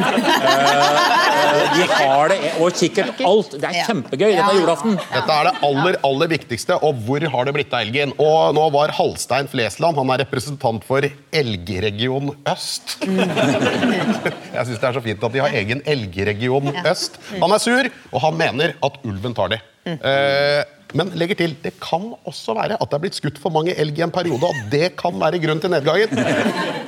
eh, 0.48 1.76
de 1.76 1.86
har 1.92 2.32
det, 2.32 2.38
og 2.58 2.74
kikkert, 2.78 3.22
alt. 3.28 3.54
Det 3.58 3.70
er 3.70 3.86
kjempegøy. 3.86 4.32
Dette 4.32 4.46
er 4.46 4.60
julaften. 4.60 4.98
Dette 4.98 5.36
er 5.36 5.50
det 5.50 5.54
aller 5.68 6.00
aller 6.08 6.32
viktigste, 6.34 6.78
og 6.84 7.02
hvor 7.06 7.28
har 7.34 7.48
det 7.48 7.54
blitt 7.56 7.74
av 7.74 7.84
elgen? 7.86 8.14
Og 8.18 8.56
nå 8.56 8.66
var 8.74 8.94
Halstein 8.98 9.50
Flesland 9.50 9.98
han 9.98 10.14
er 10.14 10.22
representant 10.24 10.86
for 10.86 11.04
Elgregion 11.04 12.32
Øst. 12.48 12.98
Jeg 14.56 14.66
syns 14.66 14.80
det 14.80 14.88
er 14.90 14.96
så 14.96 15.04
fint 15.04 15.22
at 15.28 15.34
de 15.34 15.44
har 15.44 15.54
egen 15.60 15.82
Elgregion 15.88 16.72
Øst. 16.82 17.20
Han 17.38 17.54
er 17.54 17.62
sur, 17.62 17.90
og 18.12 18.24
han 18.26 18.38
mener 18.38 18.74
at 18.84 19.00
ulven 19.06 19.36
tar 19.36 19.54
det. 19.54 19.62
Eh, 19.88 20.62
men 20.96 21.10
legger 21.20 21.36
til, 21.36 21.54
det 21.62 21.74
kan 21.82 22.04
også 22.28 22.54
være 22.56 22.78
at 22.80 22.88
det 22.88 22.96
er 22.96 23.02
blitt 23.02 23.18
skutt 23.18 23.40
for 23.42 23.52
mange 23.52 23.74
elg 23.76 23.98
i 23.98 24.04
en 24.06 24.12
periode, 24.14 24.48
og 24.48 24.70
det 24.72 24.94
kan 25.00 25.16
være 25.20 25.40
grunn 25.42 25.60
til 25.60 25.72
nedgangen. 25.72 26.14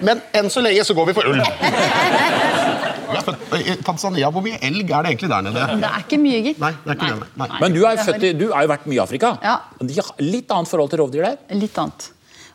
Men 0.06 0.22
enn 0.36 0.48
så 0.52 0.62
lenge 0.64 0.86
så 0.88 0.96
går 0.96 1.10
vi 1.10 1.16
for 1.18 1.28
ulv. 1.28 1.42
I 3.60 3.74
Tanzania, 3.84 4.30
hvor 4.32 4.44
mye 4.44 4.60
elg 4.64 4.86
er 4.86 5.04
det 5.04 5.12
egentlig 5.12 5.30
der 5.32 5.44
nede? 5.44 5.66
Det 5.82 5.90
er 5.90 6.06
ikke 6.06 6.20
mye, 6.22 6.40
gitt. 6.46 6.62
Nei, 6.62 6.72
det 6.84 6.94
er 6.94 6.96
ikke 6.96 7.10
det. 7.10 7.28
Nei. 7.42 7.50
Men 7.58 7.76
du 7.76 7.82
er, 7.82 8.00
født 8.06 8.24
i, 8.24 8.32
du 8.38 8.46
har 8.54 8.64
jo 8.64 8.72
vært 8.72 8.88
mye 8.88 8.96
i 8.96 9.02
Afrika. 9.02 9.34
Ja. 9.44 9.58
De 9.82 9.98
har 9.98 10.24
litt 10.24 10.56
annet 10.56 10.70
forhold 10.70 10.94
til 10.94 11.02
rovdyr 11.02 11.26
der. 11.26 11.38
Litt 11.60 11.78
annet. 11.82 12.10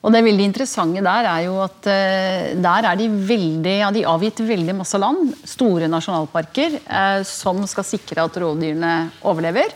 Og 0.06 0.14
det 0.14 0.22
veldig 0.22 0.46
interessante 0.46 1.02
der 1.02 1.28
er 1.32 1.46
jo 1.48 1.56
at 1.64 1.88
eh, 1.90 2.52
der 2.62 2.90
er 2.92 2.98
de 3.00 3.08
veldig, 3.10 3.78
ja, 3.80 3.88
de 3.94 4.04
avgitt 4.06 4.44
veldig 4.46 4.76
masse 4.78 5.00
land, 5.02 5.34
store 5.50 5.90
nasjonalparker, 5.90 6.78
eh, 6.86 7.22
som 7.26 7.64
skal 7.70 7.88
sikre 7.88 8.28
at 8.28 8.38
rovdyrene 8.42 8.94
overlever. 9.26 9.74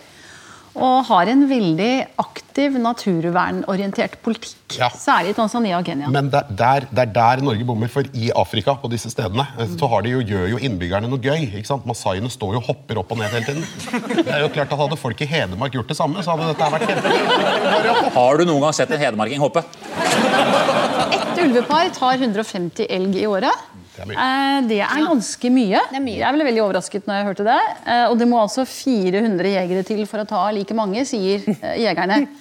Og 0.77 1.05
har 1.07 1.29
en 1.31 1.41
veldig 1.49 1.93
aktiv 2.21 2.75
naturvernorientert 2.79 4.19
politikk. 4.25 4.77
Ja. 4.77 4.89
Særlig 4.93 5.33
i 5.33 5.37
Tanzania 5.37 5.79
og 5.79 5.87
Kenya. 5.87 6.11
Men 6.13 6.29
det, 6.29 6.43
der, 6.59 6.85
det 6.91 7.05
er 7.07 7.13
der 7.15 7.43
Norge 7.45 7.65
bommer, 7.65 7.89
for 7.91 8.05
i 8.13 8.29
Afrika 8.37 8.75
på 8.77 8.91
disse 8.91 9.09
stedene, 9.11 9.47
så 9.79 9.89
har 9.89 10.05
de 10.05 10.13
jo, 10.13 10.21
gjør 10.21 10.45
jo 10.53 10.61
innbyggerne 10.69 11.09
noe 11.09 11.21
gøy. 11.23 11.47
ikke 11.47 11.67
sant? 11.67 11.87
Masaiene 11.89 12.29
står 12.31 12.53
jo 12.57 12.61
og 12.61 12.69
hopper 12.69 13.01
opp 13.01 13.15
og 13.15 13.21
ned 13.21 13.33
hele 13.33 13.47
tiden. 13.49 13.65
Det 14.21 14.27
er 14.27 14.45
jo 14.45 14.51
klart 14.53 14.73
at 14.73 14.79
Hadde 14.79 14.95
folk 14.95 15.19
i 15.21 15.27
Hedmark 15.27 15.73
gjort 15.75 15.89
det 15.91 15.97
samme, 15.97 16.21
så 16.23 16.35
hadde 16.35 16.53
dette 16.53 16.69
vært 16.71 16.85
kjempegøy. 16.87 18.13
Har 18.19 18.39
du 18.39 18.45
noen 18.47 18.63
gang 18.63 18.77
sett 18.77 18.93
en 18.95 19.01
hedmarking 19.01 19.41
hoppe? 19.43 19.65
Ett 21.17 21.43
ulvepar 21.43 21.91
tar 21.97 22.21
150 22.21 22.87
elg 22.89 23.17
i 23.19 23.27
året. 23.27 23.67
Det 24.09 24.17
er 24.17 24.19
mye. 24.19 24.57
Eh, 24.59 24.67
Det 24.69 24.79
er 24.85 25.05
ganske 25.07 25.51
mye. 25.53 25.81
Er 25.93 26.03
mye. 26.03 26.17
Jeg 26.19 26.35
ble 26.35 26.47
veldig 26.49 26.63
overrasket 26.65 27.05
når 27.09 27.19
jeg 27.19 27.27
hørte 27.29 27.45
det. 27.47 27.59
Eh, 27.85 28.05
Og 28.09 28.17
det 28.19 28.27
må 28.27 28.41
altså 28.41 28.65
400 28.65 29.53
jegere 29.53 29.83
til 29.87 30.05
for 30.09 30.19
å 30.23 30.27
ta 30.27 30.43
like 30.55 30.73
mange, 30.77 31.05
sier 31.05 31.45
eh, 31.61 31.77
jegerne. 31.85 32.25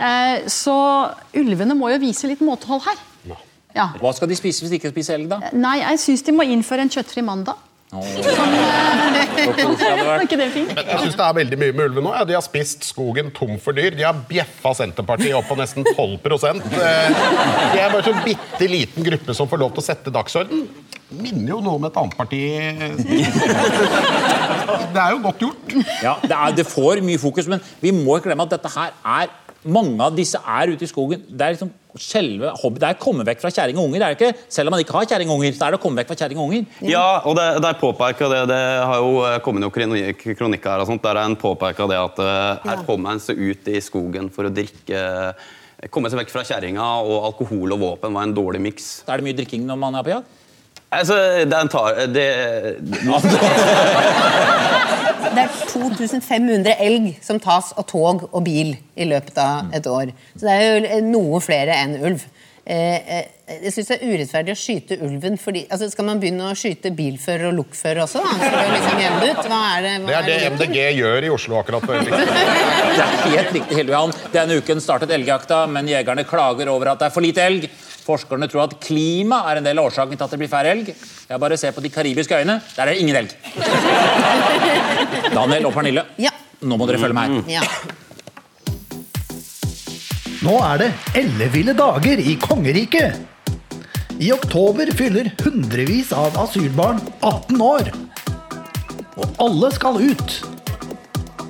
Eh, 0.00 0.46
Så 0.48 0.72
ulvene 1.36 1.74
må 1.76 1.90
jo 1.92 1.98
vise 2.00 2.24
litt 2.30 2.40
måtehold 2.40 2.80
her. 2.86 2.96
Ja. 3.76 3.90
Hva 4.00 4.10
skal 4.16 4.30
de 4.30 4.34
spise 4.38 4.64
hvis 4.64 4.70
de 4.72 4.78
ikke 4.80 4.90
spiser 4.94 5.18
elg, 5.18 5.28
da? 5.28 5.50
Nei, 5.52 5.76
jeg 5.82 6.00
syns 6.02 6.24
de 6.26 6.32
må 6.32 6.42
innføre 6.48 6.80
en 6.86 6.88
kjøttfri 6.90 7.20
mandag. 7.22 7.60
Jeg 9.40 10.98
synes 11.00 11.16
det 11.18 11.24
er 11.24 11.34
veldig 11.34 11.56
mye 11.58 11.72
med 11.74 11.88
ulve 11.88 12.02
nå. 12.04 12.12
Ja, 12.14 12.22
de 12.28 12.36
har 12.36 12.44
spist 12.44 12.84
skogen 12.86 13.32
tom 13.34 13.56
for 13.62 13.74
dyr. 13.74 13.96
De 13.98 14.04
har 14.06 14.14
bjeffa 14.28 14.70
Senterpartiet 14.78 15.34
opp 15.34 15.48
på 15.50 15.56
nesten 15.58 15.82
12 15.96 16.30
Eh, 16.30 16.44
De 17.74 17.80
er 17.80 17.90
bare 17.90 18.04
så 18.06 18.14
bitte 18.22 18.68
liten 18.70 19.06
gruppe 19.06 19.34
som 19.34 19.48
får 19.50 19.58
lov 19.64 19.70
til 19.74 19.82
å 19.82 19.86
sette 19.88 20.14
dagsorden. 20.14 20.68
Minner 21.10 21.56
jo 21.56 21.60
noe 21.64 21.74
om 21.80 21.84
et 21.88 21.98
annet 21.98 22.16
parti. 22.18 22.42
Det 24.94 25.00
er 25.02 25.10
jo 25.16 25.20
godt 25.24 25.42
gjort. 25.42 25.74
Ja, 26.02 26.14
det, 26.22 26.36
er, 26.36 26.54
det 26.54 26.66
får 26.70 27.00
mye 27.04 27.18
fokus, 27.18 27.46
men 27.50 27.60
vi 27.82 27.90
må 27.94 28.16
ikke 28.18 28.28
glemme 28.30 28.46
at 28.46 28.54
dette 28.54 28.70
her 28.74 28.90
er 29.18 29.26
mange 29.68 30.00
av 30.00 30.16
disse 30.16 30.38
er 30.40 30.72
ute 30.72 30.86
i 30.86 30.88
skogen. 30.88 31.22
Det 31.28 31.44
er 31.44 31.54
liksom 31.56 31.72
selve 32.00 32.52
hobby. 32.62 32.80
Det 32.80 32.88
er 32.88 32.98
komme 33.00 33.24
vekk 33.26 33.42
fra 33.42 33.50
kjerring 33.52 33.78
og 33.80 33.88
unger. 33.88 34.00
Det 34.00 34.06
er 34.06 34.16
ikke, 34.16 34.48
selv 34.52 34.70
om 34.70 34.76
man 34.76 34.82
ikke 34.84 34.94
har 34.94 35.08
kjerring 35.10 35.32
og 35.32 35.40
unger, 35.40 35.54
så 35.56 35.66
er 35.66 35.74
det 35.74 35.80
å 35.80 35.82
komme 35.82 36.00
vekk 36.00 36.12
fra 36.12 36.18
kjæring 36.22 36.40
og 36.40 36.48
unger. 36.48 36.66
Ja, 36.86 37.04
og 37.26 37.36
det, 37.38 37.46
det 37.60 37.70
er 37.70 37.80
påpeka 37.80 38.30
det, 38.32 38.42
det 38.52 38.60
har 38.90 39.02
jo 39.02 39.14
eh, 39.26 39.38
kommet 39.44 39.64
noen 39.64 39.74
kronikker 40.38 40.72
her 40.72 40.84
og 40.84 40.90
sånt, 40.90 41.04
der 41.04 41.20
er 41.20 41.28
en 41.28 41.38
påpeka 41.40 41.88
det 41.90 41.98
at 42.00 42.22
eh, 42.24 42.68
her 42.70 42.84
kommer 42.88 43.14
en 43.14 43.22
seg 43.22 43.40
ut 43.40 43.72
i 43.72 43.80
skogen 43.84 44.30
for 44.32 44.48
å 44.48 44.54
drikke 44.54 45.08
Komme 45.88 46.10
seg 46.12 46.18
vekk 46.20 46.28
fra 46.28 46.42
kjerringa, 46.44 46.84
og 47.08 47.22
alkohol 47.30 47.72
og 47.72 47.80
våpen 47.80 48.12
var 48.12 48.26
en 48.26 48.34
dårlig 48.36 48.58
miks. 48.60 48.88
Er 49.08 49.16
det 49.16 49.24
mye 49.24 49.36
drikking 49.38 49.62
når 49.64 49.78
man 49.80 49.94
er 49.96 50.04
på 50.04 50.12
jakt. 50.12 50.34
Altså, 50.92 51.16
den 51.48 51.70
tar 51.72 52.02
det, 52.12 52.26
Det 52.90 53.40
er 55.28 55.56
2500 55.70 56.76
elg 56.80 57.10
som 57.24 57.40
tas 57.42 57.72
av 57.76 57.86
tog 57.90 58.28
og 58.30 58.44
bil 58.46 58.74
i 58.96 59.08
løpet 59.08 59.40
av 59.40 59.74
et 59.76 59.86
år. 59.90 60.14
Så 60.36 60.46
det 60.46 60.54
er 60.56 60.68
jo 60.68 61.02
noe 61.10 61.42
flere 61.44 61.76
enn 61.80 61.98
ulv. 62.00 62.24
Eh, 62.70 63.16
eh, 63.16 63.28
jeg 63.64 63.72
syns 63.72 63.88
det 63.88 63.96
er 63.96 64.10
urettferdig 64.12 64.52
å 64.52 64.58
skyte 64.58 64.98
ulven 65.02 65.38
fordi 65.40 65.62
altså 65.72 65.88
Skal 65.90 66.04
man 66.06 66.20
begynne 66.20 66.50
å 66.52 66.56
skyte 66.58 66.92
bilfører 66.94 67.48
og 67.48 67.56
lokfører 67.56 68.02
også? 68.04 68.20
Da? 68.22 68.34
For 68.36 68.54
det 68.54 68.74
liksom 68.74 69.00
det 69.00 69.30
ut? 69.32 69.40
Hva 69.48 69.60
er 69.70 69.86
det, 69.86 69.94
hva 70.04 70.10
Det 70.10 70.18
er 70.18 70.26
det 70.28 70.36
det 70.36 70.50
MDG 70.52 70.76
gjør 71.00 71.26
i 71.26 71.32
Oslo 71.34 71.58
akkurat 71.58 71.88
nå. 71.88 71.96
Det 72.10 73.06
er 73.06 73.16
helt 73.24 73.54
riktig, 73.56 73.78
Hilde 73.78 73.94
Johan. 73.94 74.12
Denne 74.34 74.60
uken 74.60 74.82
startet 74.84 75.14
elgjakta, 75.16 75.64
men 75.72 75.88
jegerne 75.88 76.26
klager 76.28 76.70
over 76.70 76.92
at 76.92 77.00
det 77.00 77.08
er 77.08 77.14
for 77.14 77.24
lite 77.24 77.46
elg. 77.48 77.66
Forskerne 78.04 78.48
tror 78.50 78.64
at 78.66 78.76
klima 78.82 79.42
er 79.50 79.60
en 79.60 79.66
del 79.66 79.78
av 79.78 79.90
årsaken 79.90 80.16
til 80.16 80.24
at 80.26 80.32
det 80.34 80.38
blir 80.40 80.50
færre 80.50 80.72
elg. 80.74 80.90
Jeg 81.30 81.40
bare 81.42 81.56
ser 81.60 81.74
på 81.76 81.82
de 81.84 81.90
karibiske 81.92 82.34
øyene. 82.38 82.58
Der 82.76 82.82
er 82.82 82.92
det 82.94 83.00
ingen 83.02 83.16
elg. 83.20 83.30
Daniel 85.36 85.66
og 85.70 85.74
Pernille, 85.76 86.04
Ja. 86.18 86.32
nå 86.62 86.76
må 86.80 86.86
dere 86.88 86.98
følge 87.02 87.16
meg. 87.16 87.42
Ja. 87.50 87.62
Nå 90.40 90.54
er 90.64 90.78
det 90.80 90.90
elleville 91.20 91.74
dager 91.76 92.22
i 92.24 92.34
kongeriket. 92.40 93.18
I 94.20 94.30
oktober 94.34 94.88
fyller 94.96 95.30
hundrevis 95.44 96.10
av 96.16 96.36
asylbarn 96.42 96.98
18 97.24 97.60
år. 97.64 97.90
Og 99.20 99.36
alle 99.44 99.70
skal 99.76 100.00
ut. 100.00 100.34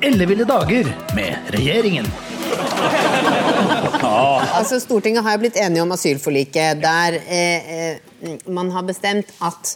Elleville 0.07 0.47
dager 0.49 0.91
med 1.15 1.51
regjeringen. 1.55 2.07
Altså, 4.05 4.81
Stortinget 4.83 5.25
har 5.27 5.37
jo 5.37 5.43
blitt 5.45 5.59
enige 5.61 5.83
om 5.85 5.93
asylforliket, 5.95 6.81
der 6.83 7.19
eh, 7.21 7.75
eh, 7.77 8.39
man 8.53 8.71
har 8.75 8.87
bestemt 8.89 9.33
at 9.45 9.75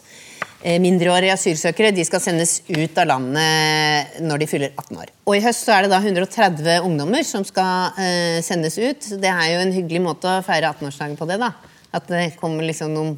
eh, 0.61 0.79
mindreårige 0.81 1.35
asylsøkere 1.35 1.93
de 1.95 2.05
skal 2.07 2.23
sendes 2.23 2.57
ut 2.69 2.97
av 3.01 3.09
landet 3.13 4.19
når 4.25 4.43
de 4.43 4.49
fyller 4.49 4.73
18 4.73 5.01
år. 5.03 5.13
Og 5.25 5.37
I 5.37 5.43
høst 5.45 5.65
så 5.67 5.77
er 5.77 5.85
det 5.85 5.93
da 5.93 6.01
130 6.01 6.87
ungdommer 6.87 7.25
som 7.27 7.45
skal 7.47 7.97
eh, 8.01 8.41
sendes 8.45 8.79
ut. 8.81 9.09
Det 9.21 9.31
er 9.31 9.53
jo 9.53 9.63
en 9.63 9.75
hyggelig 9.75 10.03
måte 10.07 10.31
å 10.31 10.43
feire 10.45 10.73
18-årsdagen 10.73 11.17
på 11.19 11.29
det. 11.29 11.39
da. 11.41 11.53
At 11.95 12.09
det 12.11 12.27
kommer 12.41 12.65
liksom 12.67 12.93
noen 12.95 13.15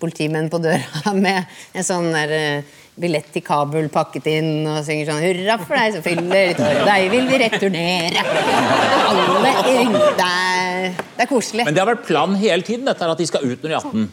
politimenn 0.00 0.50
på 0.52 0.60
døra 0.60 1.12
med 1.26 1.44
en 1.76 1.86
sånn 1.86 2.10
der, 2.14 2.36
eh, 2.36 2.82
billett 3.00 3.28
til 3.32 3.42
Kabul 3.44 3.88
pakket 3.92 4.26
inn 4.32 4.66
og 4.70 4.80
synger 4.86 5.10
sånn 5.10 5.22
'Hurra 5.22 5.56
for 5.60 5.76
deg 5.76 5.96
som 5.96 6.04
fyller 6.04 6.52
ditt 6.52 6.60
år, 6.64 6.78
deg 6.88 7.08
vil 7.12 7.26
vi 7.28 7.40
returnere'. 7.42 8.22
Alle 9.06 9.52
det 10.16 10.24
er, 10.24 10.94
det 11.16 11.24
er 11.24 11.28
koselig. 11.28 11.66
Men 11.66 11.76
det 11.76 11.82
har 11.82 11.90
vært 11.90 12.06
planen 12.08 12.38
hele 12.40 12.64
tiden, 12.64 12.86
dette 12.88 13.10
at 13.12 13.20
de 13.20 13.26
skal 13.28 13.44
ut 13.44 13.62
når 13.62 13.68
de 13.68 13.74
er 13.74 13.88
18. 13.90 14.06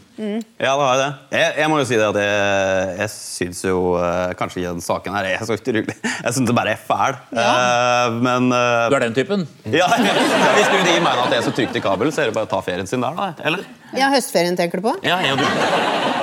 Ja, 0.61 0.73
det 0.73 0.83
har 0.83 0.91
jeg 0.93 0.99
det. 1.01 1.39
Jeg, 1.39 1.53
jeg 1.61 1.71
må 1.71 1.79
jo 1.79 1.85
si 1.89 1.99
det 1.99 2.09
at 2.09 2.19
jeg, 2.21 2.97
jeg 2.99 3.11
syns 3.13 3.61
jo 3.65 3.77
eh, 3.99 4.33
kanskje 4.39 4.61
ikke 4.61 4.73
den 4.75 4.85
saken 4.85 5.17
her 5.17 5.29
er 5.31 5.45
så 5.47 5.57
utrolig 5.57 5.85
Jeg 5.87 6.35
syns 6.35 6.49
det 6.49 6.57
bare 6.57 6.75
er 6.75 6.83
fæl. 6.89 7.17
Eh, 7.31 8.19
men 8.27 8.51
uh, 8.53 8.89
Du 8.91 8.97
er 8.99 9.07
den 9.07 9.15
typen? 9.15 9.47
ja, 9.65 9.87
Hvis 10.57 10.73
du 10.73 10.77
de 10.83 10.97
mener 10.99 11.23
at 11.23 11.31
det 11.31 11.39
er 11.39 11.47
så 11.47 11.55
trygt 11.55 11.79
i 11.79 11.83
Kabul, 11.83 12.11
så 12.11 12.25
er 12.25 12.31
det 12.31 12.37
bare 12.37 12.49
å 12.49 12.53
ta 12.53 12.61
ferien 12.65 12.89
sin 12.89 13.03
der, 13.03 13.15
da. 13.15 13.31
Eller? 13.47 13.63
Ja, 13.97 14.07
høstferien 14.13 14.55
tenker 14.59 14.79
du 14.81 14.87
på? 14.87 14.95
Ja, 15.05 15.19
jeg 15.23 15.35
og 15.35 15.43
du. 15.43 15.45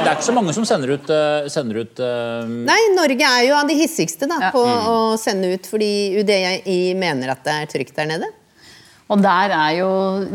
Det 0.01 0.09
er 0.09 0.15
ikke 0.17 0.29
så 0.31 0.37
mange 0.37 0.53
som 0.57 0.65
sender 0.69 0.95
ut, 0.97 1.11
eh, 1.13 1.49
sender 1.53 1.83
ut 1.85 1.99
uh... 2.01 2.49
Nei, 2.49 2.79
Norge 2.97 3.27
er 3.29 3.43
jo 3.51 3.57
av 3.59 3.69
de 3.69 3.75
hissigste 3.77 4.25
da, 4.31 4.39
Ja. 4.47 4.51
på 4.55 4.63
å 4.65 4.97
sende 5.21 5.51
ut 5.53 5.67
fordi 5.69 5.91
UDI 6.23 6.95
mener 6.97 7.35
at 7.35 7.43
det 7.45 7.53
er 7.59 7.67
trygt 7.75 7.99
der 8.01 8.09
nede. 8.09 8.31
Og 9.11 9.19
der 9.21 9.51
er 9.51 9.73
jo, 9.81 9.89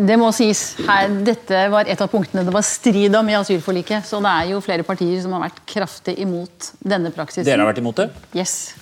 det 0.06 0.18
må 0.20 0.28
sies, 0.36 0.74
her, 0.84 1.08
Dette 1.26 1.62
var 1.72 1.88
et 1.88 2.02
av 2.04 2.10
punktene 2.12 2.44
det 2.46 2.52
var 2.54 2.62
strid 2.68 3.16
om 3.16 3.30
i 3.32 3.36
asylforliket. 3.40 4.04
Så 4.06 4.20
det 4.24 4.28
er 4.32 4.50
jo 4.52 4.60
flere 4.64 4.84
partier 4.84 5.22
som 5.24 5.32
har 5.38 5.46
vært 5.48 5.62
kraftig 5.72 6.18
imot 6.20 6.74
denne 6.84 7.10
praksisen. 7.16 7.46
Dere 7.48 7.64
har 7.64 7.70
vært 7.72 7.80
imot 7.80 7.96
det? 8.04 8.10
Yes. 8.36 8.74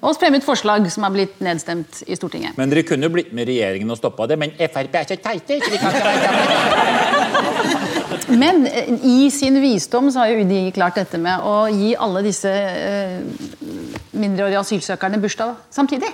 Og 0.00 0.16
fremmet 0.18 0.42
forslag 0.44 0.86
som 0.90 1.04
er 1.06 1.10
blitt 1.14 1.40
nedstemt 1.44 2.02
i 2.08 2.16
Stortinget. 2.18 2.56
Men 2.58 2.70
dere 2.72 2.82
kunne 2.88 3.06
jo 3.06 3.12
blitt 3.12 3.32
med 3.36 3.46
regjeringen 3.48 3.90
og 3.92 3.98
stoppa 4.00 4.26
det, 4.26 4.38
men 4.40 4.50
Frp 4.56 4.94
er 4.98 5.04
så 5.12 5.16
teite. 5.20 5.60
Men 8.28 8.66
eh, 8.66 8.92
i 9.06 9.30
sin 9.30 9.58
visdom 9.62 10.10
så 10.10 10.24
har 10.24 10.32
jo 10.32 10.44
UDI 10.44 10.70
klart 10.76 10.98
dette 10.98 11.18
med 11.20 11.44
å 11.44 11.66
gi 11.72 11.94
alle 11.98 12.22
disse 12.26 12.50
eh, 12.50 13.18
mindreårige 14.16 14.62
asylsøkerne 14.62 15.20
bursdag 15.22 15.56
samtidig. 15.74 16.10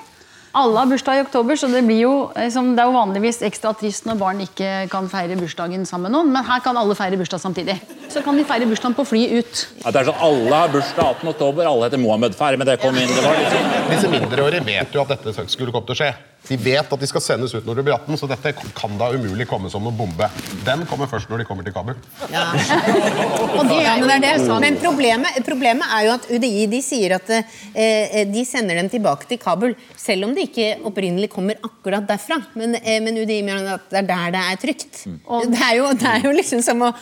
Alle 0.52 0.78
har 0.78 0.86
bursdag 0.86 1.16
i 1.16 1.20
oktober, 1.24 1.56
så 1.56 1.68
det, 1.72 1.80
blir 1.88 2.02
jo, 2.02 2.12
liksom, 2.36 2.74
det 2.76 2.82
er 2.82 2.90
jo 2.90 2.96
vanligvis 2.96 3.38
ekstra 3.48 3.70
trist 3.72 4.04
når 4.04 4.18
barn 4.20 4.42
ikke 4.44 4.72
kan 4.92 5.06
feire 5.08 5.38
bursdagen 5.40 5.86
sammen 5.88 6.10
med 6.10 6.16
noen, 6.18 6.32
men 6.34 6.44
her 6.44 6.60
kan 6.60 6.76
alle 6.76 6.96
feire 6.98 7.16
bursdag 7.16 7.40
samtidig. 7.40 7.78
Så 8.12 8.20
kan 8.20 8.36
de 8.36 8.44
feire 8.44 8.68
bursdagen 8.68 8.96
på 8.98 9.06
fly 9.08 9.22
ut. 9.38 9.62
Ja, 9.80 9.88
det 9.88 10.02
er 10.02 10.10
sånn, 10.10 10.20
Alle 10.20 10.58
har 10.58 10.74
bursdag 10.74 11.14
18. 11.22 11.30
oktober, 11.32 11.70
alle 11.70 11.88
heter 11.88 12.02
Mohammed. 12.02 12.36
Ferdig 12.36 12.60
med 12.60 12.68
det. 12.68 12.76
kom 12.82 12.98
inn. 13.00 13.08
Det 13.08 13.24
var 13.24 13.40
liksom. 13.40 13.72
Disse 13.94 14.12
mindreårige 14.12 14.66
vet 14.68 14.92
jo 14.92 15.06
at 15.06 15.16
dette 15.16 15.48
skulle 15.48 15.72
komme 15.72 15.88
til 15.88 15.96
å 15.96 16.00
skje. 16.02 16.12
De 16.48 16.56
vet 16.58 16.82
at 16.82 16.98
de 17.00 17.06
skal 17.06 17.22
sendes 17.22 17.52
ut 17.54 17.66
når 17.66 17.78
de 17.78 17.82
blir 17.86 17.94
18, 17.94 18.18
så 18.18 18.26
dette 18.26 18.50
kan 18.74 18.96
da 18.98 19.12
umulig 19.14 19.46
komme 19.46 19.70
som 19.70 19.84
noen 19.86 19.94
bombe. 19.94 20.26
Den 20.66 20.82
kommer 20.90 21.06
først 21.10 21.30
når 21.30 21.44
de 21.44 21.46
kommer 21.46 21.66
til 21.66 21.74
Kabul. 21.74 21.94
Og 21.94 23.62
det, 23.70 23.78
ja, 23.78 23.94
men, 24.00 24.08
det 24.10 24.32
er 24.32 24.42
det. 24.42 24.58
men 24.64 24.78
problemet, 24.82 25.38
problemet 25.46 25.94
er 25.94 26.08
jo 26.08 26.16
at 26.16 26.26
UDI 26.32 26.66
de 26.72 26.82
sier 26.82 27.14
at 27.20 27.30
eh, 27.36 28.24
de 28.26 28.42
sender 28.48 28.80
dem 28.80 28.90
tilbake 28.90 29.30
til 29.30 29.38
Kabul, 29.42 29.76
selv 29.94 30.26
om 30.26 30.34
de 30.34 30.41
ikke 30.46 30.68
opprinnelig 30.88 31.30
kommer 31.32 31.58
akkurat 31.64 32.06
derfra. 32.08 32.40
Men, 32.58 32.76
eh, 32.80 33.00
men 33.04 33.18
UDI 33.22 33.40
mener 33.46 33.76
at 33.76 33.88
det 33.90 34.02
er 34.02 34.08
der 34.10 34.36
det 34.36 34.44
er 34.44 34.60
trygt. 34.62 35.02
Det, 35.06 35.62
er 35.62 35.74
jo, 35.78 35.88
det 35.98 36.08
er 36.08 36.28
jo 36.28 36.34
liksom 36.36 36.62
som 36.64 36.86
å 36.88 36.92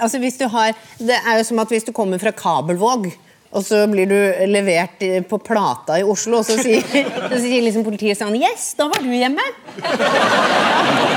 altså 0.00 0.20
hvis 0.22 0.38
du 0.40 0.46
har, 0.50 0.74
Det 0.98 1.16
er 1.16 1.40
jo 1.40 1.44
som 1.48 1.58
at 1.62 1.72
hvis 1.72 1.86
du 1.86 1.92
kommer 1.96 2.20
fra 2.22 2.32
Kabelvåg 2.36 3.10
og 3.50 3.64
så 3.66 3.80
blir 3.90 4.06
du 4.06 4.16
levert 4.46 5.02
eh, 5.02 5.22
på 5.26 5.38
Plata 5.42 5.96
i 5.98 6.04
Oslo, 6.06 6.38
og 6.38 6.46
så 6.46 6.54
sier, 6.62 6.84
så 7.32 7.40
sier 7.42 7.64
liksom 7.66 7.82
politiet 7.86 8.18
sånn 8.20 8.36
Yes, 8.38 8.72
da 8.78 8.86
var 8.92 9.02
du 9.02 9.10
hjemme! 9.10 9.42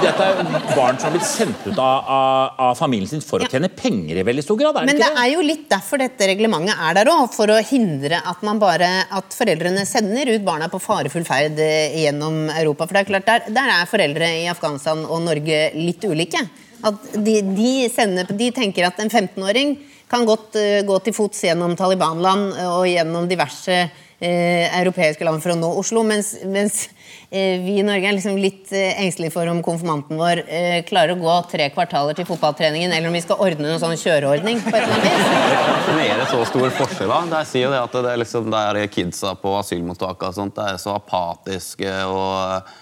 Dette 0.00 0.24
er 0.24 0.38
barn 0.72 0.96
som 0.96 1.10
har 1.10 1.12
blitt 1.12 1.26
sendt 1.28 1.66
ut 1.66 1.76
av, 1.76 2.06
av, 2.08 2.60
av 2.70 2.78
familien 2.78 3.10
sin 3.10 3.20
for 3.24 3.42
å 3.44 3.48
tjene 3.50 3.68
penger 3.76 4.20
i 4.20 4.24
veldig 4.24 4.44
stor 4.46 4.56
grad. 4.56 4.78
er 4.78 4.86
det 4.86 4.88
Men 4.88 4.96
det 4.96 5.02
ikke 5.04 5.16
det? 5.18 5.24
er 5.24 5.32
jo 5.34 5.42
litt 5.44 5.66
derfor 5.68 6.00
dette 6.00 6.28
reglementet 6.30 6.80
er 6.86 6.96
der 6.96 7.10
òg. 7.12 7.26
For 7.34 7.52
å 7.52 7.58
hindre 7.68 8.22
at 8.32 8.40
man 8.46 8.62
bare 8.62 8.88
At 9.12 9.36
foreldrene 9.36 9.84
sender 9.88 10.30
ut 10.32 10.46
barna 10.46 10.70
på 10.72 10.80
farefull 10.80 11.26
ferd 11.28 11.60
eh, 11.60 11.98
gjennom 12.06 12.46
Europa. 12.54 12.86
For 12.88 12.96
det 12.96 13.02
er 13.04 13.10
klart, 13.10 13.28
der, 13.28 13.52
der 13.60 13.74
er 13.76 13.90
foreldre 13.90 14.32
i 14.40 14.48
Afghanistan 14.48 15.04
og 15.04 15.20
Norge 15.26 15.60
litt 15.76 16.08
ulike. 16.08 16.46
At 16.86 17.10
de, 17.12 17.40
de, 17.54 17.72
sender, 17.92 18.30
de 18.36 18.50
tenker 18.56 18.88
at 18.88 19.00
en 19.02 19.10
15-åring 19.12 19.76
kan 20.10 20.26
godt 20.26 20.58
uh, 20.58 20.80
gå 20.86 21.00
til 21.04 21.14
fots 21.16 21.44
gjennom 21.46 21.76
Taliban-land 21.78 22.54
eh, 22.58 22.70
og 22.70 22.86
gjennom 22.88 23.28
diverse 23.30 23.76
uh, 23.86 24.64
europeiske 24.80 25.26
land 25.26 25.42
for 25.42 25.54
å 25.54 25.58
nå 25.60 25.70
Oslo, 25.78 26.02
mens, 26.06 26.32
mens 26.50 26.80
uh, 26.88 27.60
vi 27.62 27.76
i 27.78 27.84
Norge 27.86 28.10
er 28.10 28.16
liksom 28.16 28.40
litt 28.40 28.72
engstelige 28.72 29.36
for 29.36 29.50
om 29.52 29.62
konfirmanten 29.62 30.18
vår 30.18 30.42
klarer 30.88 31.14
å 31.14 31.20
gå 31.20 31.36
tre 31.52 31.70
kvartaler 31.74 32.18
til 32.18 32.26
fotballtreningen, 32.26 32.90
eller 32.96 33.12
om 33.12 33.16
vi 33.18 33.22
skal 33.22 33.44
ordne 33.44 33.68
noen 33.68 33.82
sånn 33.82 33.96
kjøreordning 34.00 34.62
på 34.64 34.74
et 34.74 34.82
eller 34.82 34.98
annet 34.98 35.06
vis. 35.06 35.88
Det 35.90 36.10
er 36.10 36.26
så 36.32 36.42
stor 36.48 36.76
forskjell. 36.80 37.10
da. 37.14 37.22
De 37.38 37.46
sier 37.48 37.68
jo 37.68 37.72
det 37.74 37.80
at 37.84 37.96
det 37.96 38.12
er, 38.12 38.22
liksom, 38.24 38.50
det 38.50 38.66
er 38.66 38.92
kidsa 38.92 39.36
på 39.38 39.56
asylmottaket 39.62 40.30
og 40.32 40.38
sånt, 40.42 40.58
det 40.58 40.74
er 40.74 40.82
så 40.82 40.98
apatiske 40.98 41.98
og 42.10 42.78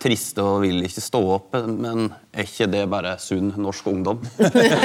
triste 0.00 0.42
og 0.42 0.62
vil 0.64 0.82
ikke 0.86 1.02
stå 1.04 1.20
opp. 1.36 1.56
Men 1.68 2.08
er 2.34 2.48
ikke 2.48 2.68
det 2.72 2.84
bare 2.92 3.16
sunn 3.22 3.52
norsk 3.60 3.86
ungdom? 3.92 4.18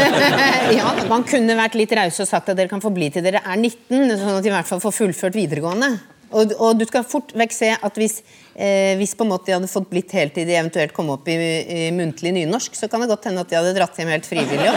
ja, 0.80 0.88
man 1.10 1.26
kunne 1.28 1.58
vært 1.60 1.76
litt 1.80 1.96
rause 1.98 2.24
og 2.26 2.30
sagt 2.30 2.52
at 2.52 2.58
dere 2.60 2.72
kan 2.72 2.84
få 2.84 2.92
bli 2.94 3.08
til 3.14 3.26
dere 3.26 3.42
er 3.44 3.58
19, 3.58 4.18
sånn 4.20 4.38
at 4.38 4.44
de 4.46 4.50
i 4.52 4.56
hvert 4.56 4.70
fall 4.70 4.84
får 4.84 4.94
fullført 5.02 5.40
videregående. 5.40 5.92
Og, 6.30 6.52
og 6.62 6.78
du 6.78 6.86
skal 6.86 7.02
fort 7.10 7.32
vekk 7.38 7.54
se 7.56 7.72
at 7.74 7.96
hvis, 7.98 8.20
eh, 8.54 8.94
hvis 9.00 9.16
på 9.18 9.26
en 9.26 9.32
måte 9.32 9.50
de 9.50 9.56
hadde 9.56 9.72
fått 9.72 9.90
blitt 9.90 10.12
heltid, 10.14 10.46
de 10.46 10.60
eventuelt 10.60 10.94
kom 10.94 11.10
opp 11.16 11.26
i, 11.32 11.34
i 11.34 11.90
muntlig 11.96 12.32
nynorsk, 12.36 12.76
så 12.78 12.86
kan 12.92 13.02
det 13.02 13.10
godt 13.10 13.26
hende 13.30 13.42
at 13.42 13.50
de 13.50 13.58
hadde 13.58 13.78
dratt 13.78 13.98
hjem 13.98 14.14
helt 14.14 14.30
frivillig. 14.30 14.70
Jeg 14.70 14.76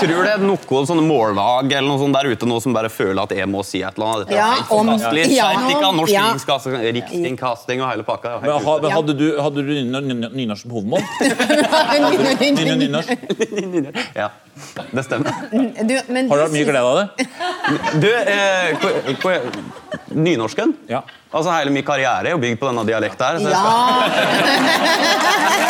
tror 0.00 0.22
det 0.24 0.32
er 0.32 0.38
noen 0.44 0.86
sånne 0.88 1.02
mållag 1.06 1.72
eller 1.72 1.88
noe 1.88 1.98
sånt 2.00 2.14
der 2.16 2.28
ute 2.32 2.46
nå 2.48 2.60
som 2.62 2.72
bare 2.76 2.88
føler 2.92 3.20
at 3.22 3.30
jeg 3.36 3.48
må 3.50 3.60
si 3.66 3.82
et 3.82 3.94
eller 3.98 4.06
annet. 4.06 4.28
Dette 4.28 4.36
Ja, 4.38 4.46
er 4.46 4.54
helt 4.56 4.70
om- 4.70 4.88
ja, 5.30 5.90
Norsk 5.92 6.12
ja. 6.14 6.24
Rikskasting, 6.32 6.76
Rikskringkasting 6.98 7.82
og 7.82 7.88
hele 7.90 8.02
pakka. 8.06 8.38
Men, 8.42 8.50
ha, 8.64 8.78
men 8.80 8.90
hadde 8.96 9.14
du, 9.18 9.26
hadde 9.40 9.54
du 9.66 9.72
nyno- 9.74 10.00
nyno- 10.06 10.32
nynorsk 10.34 10.62
som 10.62 10.70
hovedmål? 10.70 11.00
Nyno- 12.40 12.76
Nynorsk? 12.80 13.10
Ja, 14.16 14.28
det 14.92 15.04
stemmer. 15.04 15.32
Du, 15.50 15.94
men 16.08 16.28
Har 16.30 16.36
du 16.36 16.42
hatt 16.42 16.52
mye 16.52 16.64
glede 16.64 16.84
av 16.84 16.96
det? 17.00 17.06
Du, 18.00 18.10
eh, 18.14 18.66
nynorsken? 20.14 20.74
Ja. 20.88 21.02
Altså 21.32 21.50
Hele 21.54 21.70
min 21.70 21.84
karriere 21.86 22.26
er 22.26 22.30
jo 22.34 22.38
bygd 22.42 22.58
på 22.58 22.66
denne 22.70 22.82
dialekten 22.88 23.22
her. 23.22 23.38
så 23.38 23.48
Ja, 23.50 23.60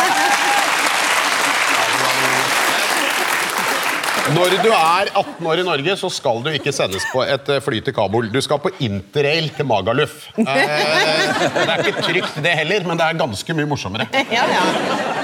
Når 4.31 4.53
du 4.63 4.69
er 4.71 5.09
18 5.11 5.47
år 5.49 5.59
i 5.59 5.63
Norge, 5.65 5.93
så 5.99 6.07
skal 6.13 6.39
du 6.45 6.49
ikke 6.53 6.71
sendes 6.75 7.03
på 7.11 7.23
et 7.25 7.49
eh, 7.51 7.59
fly 7.63 7.81
til 7.83 7.95
Kabul. 7.95 8.29
Du 8.31 8.39
skal 8.43 8.61
på 8.63 8.71
interrail 8.85 9.49
til 9.57 9.67
Magaluf. 9.67 10.29
Eh, 10.39 10.47
det 10.47 11.65
er 11.65 11.83
ikke 11.89 12.05
trygt, 12.05 12.37
det 12.45 12.53
heller, 12.61 12.85
men 12.87 12.99
det 12.99 13.09
er 13.09 13.19
ganske 13.19 13.55
mye 13.57 13.67
morsommere. 13.67 14.07
ja, 14.37 14.45
ja. 14.47 14.63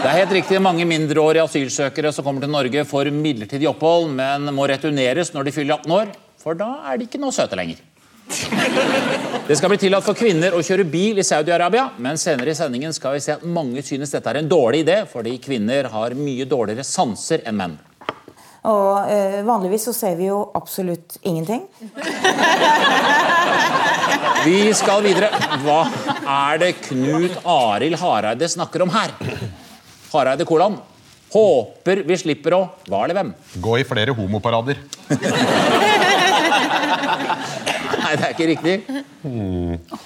Det 0.01 0.09
er 0.11 0.17
helt 0.17 0.35
riktig 0.39 0.59
mange 0.63 0.87
mindreårige 0.89 1.45
asylsøkere 1.47 2.11
som 2.15 2.27
kommer 2.27 2.43
til 2.43 2.51
Norge 2.51 2.83
for 2.89 3.07
midlertidig 3.13 3.69
opphold, 3.71 4.09
men 4.17 4.51
må 4.55 4.67
returneres 4.67 5.31
når 5.35 5.47
de 5.47 5.55
fyller 5.55 5.79
18 5.79 5.97
år, 6.01 6.11
for 6.43 6.59
da 6.59 6.73
er 6.91 6.99
de 6.99 7.07
ikke 7.07 7.21
noe 7.21 7.35
søte 7.35 7.59
lenger. 7.59 7.79
Det 9.47 9.55
skal 9.55 9.71
bli 9.71 9.79
tillatt 9.79 10.03
for 10.03 10.19
kvinner 10.19 10.55
å 10.57 10.63
kjøre 10.65 10.83
bil 10.83 11.21
i 11.21 11.23
Saudi-Arabia, 11.23 11.93
men 12.03 12.19
senere 12.19 12.51
i 12.51 12.59
sendingen 12.59 12.91
skal 12.95 13.15
vi 13.15 13.23
se 13.23 13.37
at 13.37 13.45
mange 13.47 13.83
synes 13.87 14.11
dette 14.11 14.33
er 14.33 14.41
en 14.41 14.51
dårlig 14.51 14.83
idé, 14.83 15.05
fordi 15.07 15.37
kvinner 15.39 15.87
har 15.93 16.17
mye 16.17 16.47
dårligere 16.49 16.83
sanser 16.83 17.47
enn 17.47 17.61
menn. 17.61 17.77
Og 18.67 19.11
eh, 19.11 19.39
vanligvis 19.47 19.87
så 19.87 19.93
ser 19.95 20.17
vi 20.19 20.27
jo 20.27 20.41
absolutt 20.57 21.17
ingenting. 21.23 21.63
Vi 24.47 24.73
skal 24.75 25.01
videre. 25.03 25.29
Hva 25.63 25.79
er 26.23 26.59
det 26.61 26.69
Knut 26.85 27.39
Arild 27.47 27.97
Hareide 27.99 28.47
snakker 28.51 28.83
om 28.85 28.91
her? 28.93 29.11
Hareide 30.13 30.45
kolon. 30.47 30.77
Håper 31.27 32.05
vi 32.07 32.15
slipper 32.15 32.53
å 32.55 32.59
Hva 32.87 33.01
er 33.03 33.11
det 33.11 33.17
hvem? 33.17 33.33
Gå 33.59 33.73
i 33.81 33.83
flere 33.87 34.13
homoparader. 34.15 34.79
Nei, 37.97 38.13
det 38.15 38.23
er 38.23 38.31
ikke 38.31 38.47
riktig. 38.53 38.75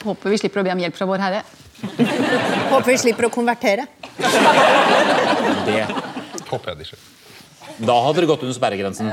Håper 0.02 0.34
vi 0.34 0.42
slipper 0.42 0.64
å 0.64 0.66
be 0.66 0.74
om 0.74 0.82
hjelp 0.82 0.98
fra 0.98 1.06
Vår 1.12 1.22
Herre. 1.22 1.42
Håper 2.72 2.90
vi 2.90 2.98
slipper 3.06 3.30
å 3.30 3.34
konvertere. 3.34 3.86
Det. 5.68 5.84
Håper 6.50 6.74
jeg 6.74 6.78
de 6.82 6.86
skjer. 6.90 7.21
Da 7.80 7.96
hadde 8.06 8.24
det 8.24 8.30
gått 8.30 8.44
under 8.46 8.56
sperregrensen. 8.56 9.12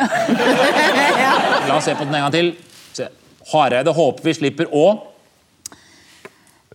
La 1.68 1.76
oss 1.76 1.86
se 1.86 1.94
på 1.94 2.06
den 2.08 2.18
en 2.18 2.26
gang 2.26 2.34
til. 2.34 2.50
Se. 2.96 3.08
Hareide 3.52 3.94
håper 3.94 4.30
vi 4.30 4.36
slipper 4.42 4.72
å 4.74 4.88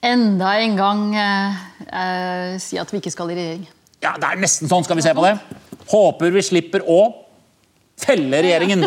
Enda 0.04 0.50
en 0.60 0.74
gang 0.76 1.04
eh, 1.16 1.60
eh, 1.88 2.56
si 2.60 2.76
at 2.76 2.90
vi 2.92 3.00
ikke 3.00 3.14
skal 3.14 3.30
i 3.32 3.38
regjering. 3.38 3.62
Ja, 4.04 4.18
det 4.20 4.34
er 4.34 4.42
nesten 4.42 4.68
sånn. 4.68 4.84
Skal 4.84 5.00
vi 5.00 5.06
se 5.06 5.14
på 5.16 5.24
det? 5.24 5.38
Håper 5.94 6.34
vi 6.36 6.44
slipper 6.44 6.84
å 6.92 6.98
felle 8.04 8.42
regjeringen. 8.44 8.84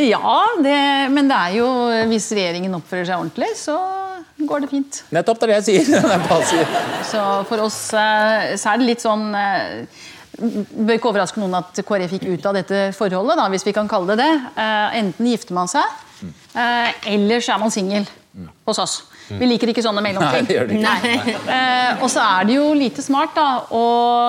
Ja, 0.00 0.38
det, 0.64 0.78
men 1.12 1.28
det 1.30 1.36
er 1.36 1.52
jo 1.60 1.66
Hvis 2.10 2.32
regjeringen 2.34 2.72
oppfører 2.74 3.04
seg 3.06 3.20
ordentlig, 3.20 3.52
så 3.60 3.76
går 4.48 4.64
det 4.64 4.70
fint. 4.72 5.02
Nettopp, 5.14 5.38
det 5.42 5.46
er 5.46 5.52
det 5.52 5.58
jeg 5.60 5.86
sier. 5.86 6.02
Er. 6.08 7.04
Så 7.06 7.20
for 7.48 7.66
oss 7.66 7.78
eh, 7.92 8.54
så 8.58 8.72
er 8.72 8.80
det 8.80 8.88
litt 8.88 9.04
sånn 9.04 9.28
eh, 9.38 10.02
bør 10.38 10.96
ikke 10.98 11.10
overraske 11.12 11.40
noen 11.42 11.54
at 11.60 11.78
KrF 11.86 12.14
gikk 12.16 12.26
ut 12.34 12.46
av 12.50 12.54
dette 12.58 12.80
forholdet, 12.96 13.36
da, 13.38 13.48
hvis 13.52 13.64
vi 13.66 13.72
kan 13.76 13.88
kalle 13.90 14.14
det 14.16 14.24
det. 14.24 14.32
Eh, 14.56 14.98
enten 15.00 15.28
gifter 15.30 15.54
man 15.56 15.70
seg, 15.70 15.84
eh, 16.54 16.92
eller 17.14 17.40
så 17.44 17.54
er 17.54 17.62
man 17.62 17.70
singel 17.74 18.06
hos 18.66 18.78
oss. 18.82 18.94
Vi 19.28 19.46
liker 19.46 19.70
ikke 19.70 19.80
sånne 19.84 20.02
mellomting. 20.04 20.42
Nei, 20.42 20.48
det 20.48 20.56
gjør 20.56 20.66
det 20.68 20.78
ikke. 20.80 20.84
Nei. 20.84 21.52
Eh, 21.54 22.02
og 22.02 22.10
så 22.12 22.20
er 22.24 22.48
det 22.48 22.56
jo 22.58 22.64
lite 22.76 23.02
smart 23.04 23.32
da, 23.38 23.46
å 23.72 23.84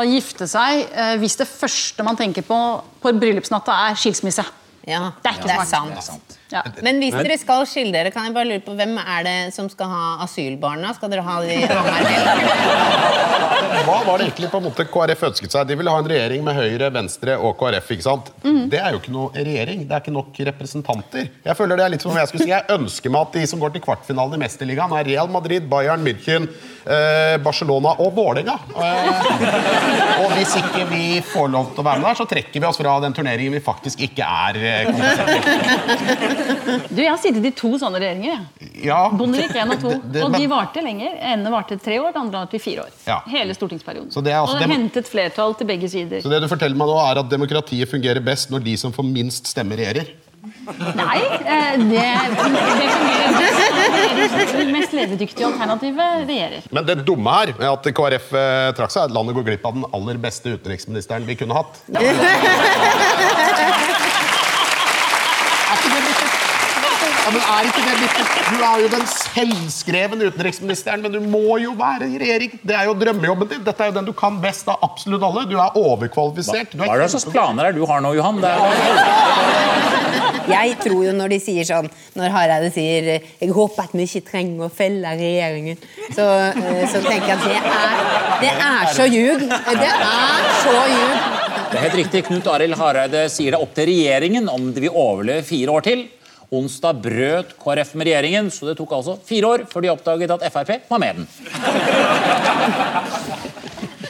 gifte 0.07 0.47
seg 0.47 0.85
eh, 0.93 1.15
hvis 1.19 1.35
det 1.41 1.47
første 1.49 2.05
man 2.05 2.15
tenker 2.19 2.45
på 2.47 2.59
på 3.01 3.11
bryllupsnatta 3.19 3.73
er 3.89 3.97
skilsmisse. 3.99 4.45
Ja, 4.85 5.11
Det 5.21 5.31
er 5.31 5.39
ikke 5.39 5.49
det 5.49 5.57
er 5.57 5.65
smart. 5.65 6.03
sant. 6.05 6.37
Ja. 6.53 6.61
Men 6.85 6.99
hvis 7.01 7.15
dere 7.17 7.37
skal 7.41 7.65
skille 7.69 7.89
dere, 7.95 8.11
kan 8.13 8.27
jeg 8.27 8.35
bare 8.35 8.45
lure 8.45 8.61
på 8.61 8.75
hvem 8.77 8.93
er 9.01 9.23
det 9.25 9.37
som 9.55 9.65
skal 9.71 9.89
ha 9.89 10.03
asylbarna? 10.25 10.91
Skal 10.93 11.09
dere 11.09 11.23
ha 11.25 11.39
de 11.41 11.55
Hva 13.85 13.97
var 14.05 14.17
det 14.21 14.27
egentlig 14.27 14.49
på 14.53 14.59
en 14.61 14.65
måte 14.67 14.85
KrF 14.89 15.23
ønsket 15.29 15.51
seg? 15.55 15.65
De 15.69 15.75
ville 15.77 15.91
ha 15.91 15.99
en 16.01 16.07
regjering 16.09 16.43
med 16.45 16.55
Høyre, 16.57 16.87
Venstre 16.93 17.35
og 17.37 17.57
KrF. 17.59 17.89
ikke 17.95 18.05
sant? 18.05 18.29
Det 18.71 18.79
er 18.79 18.93
jo 18.93 19.01
ikke 19.01 19.13
noe 19.13 19.29
regjering. 19.35 19.83
Det 19.89 19.93
er 19.97 20.03
ikke 20.03 20.13
nok 20.15 20.39
representanter. 20.51 21.27
Jeg 21.45 21.57
føler 21.59 21.81
det 21.81 21.85
er 21.87 21.93
litt 21.95 22.05
som 22.05 22.13
om 22.13 22.19
jeg 22.21 22.29
skulle 22.31 22.45
si, 22.45 22.53
jeg 22.53 22.69
ønsker 22.77 23.13
meg 23.13 23.27
at 23.27 23.35
de 23.39 23.43
som 23.51 23.61
går 23.61 23.75
til 23.75 23.83
kvartfinalen 23.85 24.37
i 24.37 24.41
Mesterligaen, 24.45 24.93
er 24.95 25.09
Real 25.09 25.29
Madrid, 25.33 25.63
Bayern, 25.71 26.05
München, 26.05 26.47
eh, 26.85 27.35
Barcelona 27.45 27.95
og 28.05 28.13
Vålerenga. 28.17 28.55
Eh, 28.77 30.21
og 30.23 30.29
hvis 30.37 30.55
ikke 30.61 30.85
vi 30.93 31.03
får 31.25 31.51
lov 31.53 31.73
til 31.73 31.83
å 31.83 31.87
være 31.89 32.01
med 32.01 32.09
der, 32.11 32.19
så 32.21 32.29
trekker 32.29 32.59
vi 32.61 32.69
oss 32.69 32.79
fra 32.81 32.95
den 33.03 33.17
turneringen 33.17 33.57
vi 33.57 33.63
faktisk 33.65 34.05
ikke 34.07 34.23
er 34.25 34.61
eh, 34.61 34.83
til. 34.93 35.03
Du, 36.89 37.01
Jeg 37.01 37.09
har 37.11 37.17
sittet 37.21 37.45
i 37.45 37.51
to 37.55 37.71
sånne 37.81 37.99
regjeringer. 38.01 38.43
Ja. 38.85 38.99
Bondevik 39.15 39.53
1 39.55 39.71
og 39.75 39.79
2. 39.81 39.89
Det- 39.89 40.11
det- 40.13 40.23
og 40.25 40.35
de 40.37 40.47
varte 40.51 40.81
lenger. 40.83 41.15
ene 41.33 41.51
varte 41.51 41.77
tre 41.81 41.99
år, 41.99 42.11
den 42.13 42.21
andre 42.25 42.43
varte 42.45 42.59
fire 42.61 42.85
år. 42.85 42.91
Ja. 43.07 43.19
Hele 43.27 43.53
stortingsperioden. 43.57 44.11
Så 44.11 44.23
det 44.23 44.33
er 44.33 44.41
altså 44.43 44.57
og 44.61 44.69
hentet 44.69 45.07
flertall 45.07 45.55
til 45.57 45.67
begge 45.67 45.89
sider. 45.89 46.21
Så 46.21 46.29
det 46.29 46.41
du 46.41 46.47
forteller 46.47 46.75
meg 46.75 46.87
nå 46.87 46.97
er 47.11 47.19
at 47.23 47.29
demokratiet 47.29 47.89
fungerer 47.89 48.23
best 48.23 48.49
når 48.51 48.63
de 48.63 48.77
som 48.77 48.91
får 48.93 49.03
minst 49.11 49.47
stemmer, 49.47 49.75
regjerer? 49.77 50.07
Nei, 50.65 51.17
eh, 51.41 51.77
det, 51.77 51.89
det 51.89 52.89
fungerer 52.93 53.31
best. 53.39 54.53
Det 54.55 54.67
mest 54.71 54.91
levedyktige 54.93 55.45
alternativet 55.47 56.27
regjerer. 56.29 56.61
Men 56.71 56.85
det 56.85 57.05
dumme 57.05 57.33
her 57.33 57.53
med 57.57 57.65
at 57.71 57.89
KrF 57.97 58.27
eh, 58.33 58.71
trakk 58.77 58.91
seg, 58.93 59.01
er 59.01 59.09
at 59.09 59.15
landet 59.15 59.35
går 59.35 59.43
glipp 59.49 59.65
av 59.65 59.73
den 59.73 59.85
aller 59.93 60.17
beste 60.21 60.53
utenriksministeren 60.53 61.25
vi 61.25 61.35
kunne 61.39 61.57
hatt. 61.57 61.81
Ja, 61.89 61.99
men 67.33 67.41
er 67.41 67.67
ikke 67.69 67.83
det 67.85 67.95
litt 68.01 68.17
Du 68.45 68.59
er 68.61 68.81
jo 68.83 68.89
den 68.93 69.05
selvskrevne 69.09 70.29
utenriksministeren, 70.29 71.01
men 71.05 71.15
du 71.15 71.19
må 71.23 71.57
jo 71.61 71.73
være 71.79 72.09
i 72.11 72.19
regjering. 72.21 72.59
Det 72.61 72.75
er 72.77 72.89
jo 72.89 72.95
drømmejobben 73.01 73.51
din. 73.51 73.63
Dette 73.65 73.83
er 73.83 73.91
jo 73.91 73.97
den 73.97 74.09
du 74.09 74.13
kan 74.17 74.37
best 74.43 74.69
av 74.71 74.83
absolutt 74.85 75.25
alle. 75.25 75.45
Du 75.49 75.57
er 75.57 75.79
overkvalifisert. 75.79 76.75
Du 76.75 76.83
Hva 76.83 76.93
er 76.93 77.05
det 77.05 77.11
slags 77.15 77.29
planer 77.31 77.71
er 77.71 77.77
du 77.77 77.85
har 77.89 78.03
nå, 78.05 78.13
Johan? 78.17 78.41
Det 78.43 78.51
er, 78.53 79.73
Jeg 80.45 80.75
tror 80.83 81.01
jo 81.07 81.13
når 81.17 81.31
de 81.33 81.39
sier 81.41 81.65
sånn 81.65 81.87
Når 82.13 82.29
Hareide 82.29 82.67
sier 82.73 83.07
'Jeg 83.17 83.49
håper 83.55 83.87
at 83.87 83.95
vi 83.97 84.05
ikke 84.05 84.27
trenger 84.29 84.67
å 84.67 84.69
felle 84.69 85.15
regjeringen', 85.17 85.79
så, 86.13 86.25
eh, 86.53 86.85
så 86.85 87.01
tenker 87.01 87.33
jeg 87.33 87.37
at 87.39 87.45
det 87.49 87.57
er, 87.57 87.95
det 88.43 88.53
er 88.53 88.93
så 88.93 89.07
ljug. 89.09 89.39
Det 89.49 89.89
er 89.89 90.51
så 90.61 90.75
ljug. 90.91 91.15
det 91.71 91.79
er 91.79 91.83
helt 91.87 91.99
riktig. 92.01 92.25
Knut 92.27 92.47
Arild 92.47 92.77
Hareide 92.77 93.25
sier 93.29 93.51
det 93.51 93.59
er 93.59 93.65
opp 93.65 93.73
til 93.73 93.89
regjeringen 93.89 94.49
om 94.49 94.69
de 94.73 94.85
vil 94.85 94.93
overleve 94.93 95.43
fire 95.43 95.73
år 95.73 95.81
til. 95.89 96.05
Onsdag 96.53 97.01
brøt 97.01 97.55
KrF 97.61 97.95
med 97.97 98.05
regjeringen, 98.09 98.51
så 98.53 98.69
det 98.69 98.77
tok 98.77 98.91
altså 98.99 99.17
fire 99.25 99.47
år 99.47 99.65
før 99.71 99.81
de 99.81 99.89
oppdaget 99.93 100.31
at 100.35 100.45
Frp 100.53 100.71
var 100.89 100.99
med 101.01 101.13
den. 101.21 101.27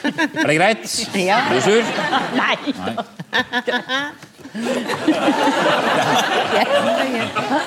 Er 0.06 0.46
det 0.46 0.56
greit? 0.58 0.84
Ja. 1.16 1.38
Er 1.48 1.54
du 1.54 1.60
sur? 1.64 1.82
Nei! 2.36 2.56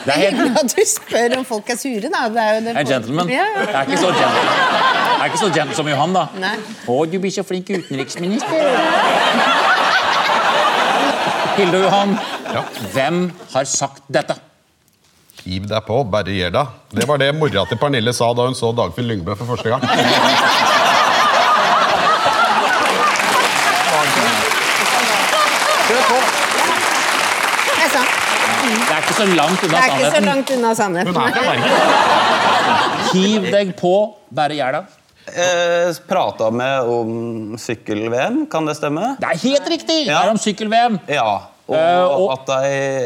Det 0.05 0.13
er 0.13 0.19
hyggelig 0.19 0.51
at 0.61 0.73
du 0.73 0.81
spør 0.87 1.37
om 1.39 1.45
folk 1.45 1.69
er 1.69 1.77
sure, 1.77 2.09
da. 2.13 2.21
Det 2.33 2.41
er 2.43 2.53
jo 2.55 2.61
det 2.65 2.75
er 2.75 2.89
gentleman. 2.93 3.29
Ja. 3.29 3.45
Jeg 3.59 3.73
er 3.73 3.81
ikke 3.81 3.97
så 3.97 4.11
gentle. 4.13 4.43
Jeg 5.09 5.21
er 5.21 5.25
ikke 5.25 5.41
så 5.43 5.51
gentle 5.59 5.75
som 5.75 5.87
Johan, 5.91 6.15
da. 6.15 6.25
Nei. 6.39 6.55
Å, 6.87 6.99
du 7.11 7.17
blir 7.19 7.33
så 7.35 7.43
flink 7.45 7.69
utenriksminister. 7.69 8.69
Hilde 11.57 11.81
og 11.81 11.83
Johan, 11.83 12.15
hvem 12.93 13.25
har 13.53 13.67
sagt 13.67 14.05
dette? 14.07 14.37
Hiv 15.49 15.65
deg 15.69 15.81
på, 15.87 15.95
bare 16.13 16.33
gjør 16.35 16.51
det. 16.53 16.65
Det 16.99 17.07
var 17.09 17.17
det 17.21 17.31
mora 17.37 17.63
til 17.69 17.79
Pernille 17.81 18.13
sa 18.13 18.27
da 18.37 18.45
hun 18.49 18.57
så 18.57 18.69
Dagfinn 18.77 19.07
Lyngbø 19.09 19.33
for 19.39 19.49
første 19.49 19.71
gang. 19.73 19.81
Det 27.69 27.83
er 27.85 27.91
sant. 27.93 28.13
Det 28.59 28.93
er 28.93 29.01
ikke 29.03 29.15
så 29.17 29.25
langt 29.33 29.63
unna 29.65 29.79
sannheten. 29.79 29.79
Det 29.79 29.79
er 29.79 29.87
ikke 29.97 30.13
så 30.15 30.21
langt 30.25 30.47
unna 30.55 30.71
sannheten. 30.77 31.13
Hiv 33.13 33.47
deg 33.53 33.73
på, 33.79 33.93
bare 34.35 34.57
gjør 34.59 34.71
det. 34.79 34.83
Eh, 35.29 35.89
prata 36.09 36.49
med 36.53 36.89
om 36.89 37.09
sykkel-VM, 37.61 38.43
kan 38.49 38.65
det 38.65 38.75
stemme? 38.79 39.11
Det 39.21 39.27
er 39.29 39.37
helt 39.43 39.67
riktig! 39.69 39.99
Det 40.09 40.15
er 40.17 40.31
om 40.33 40.39
sykkel-VM. 40.41 40.95
Ja, 41.09 41.27
og, 41.69 41.75
Eh, 41.75 42.05
og- 42.17 42.31
at 42.33 42.45
de 42.47 42.53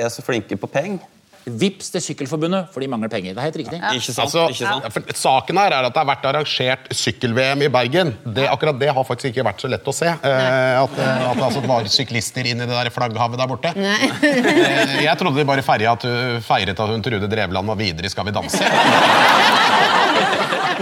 er 0.06 0.10
så 0.10 0.22
flinke 0.24 0.56
på 0.58 0.68
penger. 0.72 1.00
Vips 1.44 1.90
til 1.92 2.04
Sykkelforbundet, 2.06 2.70
for 2.74 2.84
de 2.84 2.88
mangler 2.92 3.12
penger. 3.12 3.34
Det 3.36 3.42
er 3.42 3.48
helt 3.50 3.60
riktig. 3.60 3.80
Ikke 3.80 4.14
sant? 4.14 4.22
Altså, 4.26 4.46
ikke 4.54 4.70
sant? 4.70 4.88
for 4.96 5.18
Saken 5.24 5.60
her 5.60 5.76
er 5.76 5.88
at 5.88 5.96
det 5.96 6.00
har 6.02 6.08
vært 6.08 6.28
arrangert 6.30 6.92
sykkel-VM 6.96 7.66
i 7.66 7.72
Bergen. 7.74 8.14
Det, 8.24 8.46
akkurat 8.52 8.80
det 8.80 8.92
har 8.96 9.08
faktisk 9.08 9.34
ikke 9.34 9.46
vært 9.50 9.64
så 9.64 9.72
lett 9.72 9.90
å 9.90 9.96
se. 9.96 10.08
Eh, 10.08 10.84
at, 10.84 11.00
eh, 11.00 11.26
at 11.30 11.40
det 11.40 11.48
altså 11.50 11.64
var 11.68 11.90
syklister 11.92 12.48
inn 12.48 12.64
i 12.64 12.68
det 12.68 12.72
der 12.74 12.92
flagghavet 12.94 13.42
der 13.42 13.52
borte. 13.52 13.74
Eh, 13.76 15.04
jeg 15.04 15.18
trodde 15.20 15.42
de 15.42 15.48
bare 15.48 15.66
feiret 15.66 15.92
at 15.92 16.08
hun, 16.08 16.40
feiret 16.46 16.80
at 16.80 16.96
hun 16.96 17.04
Trude 17.04 17.28
Drevland 17.32 17.74
var 17.74 17.80
videre 17.80 18.08
i 18.08 18.14
Skal 18.14 18.30
vi 18.30 18.36
danse. 18.36 18.64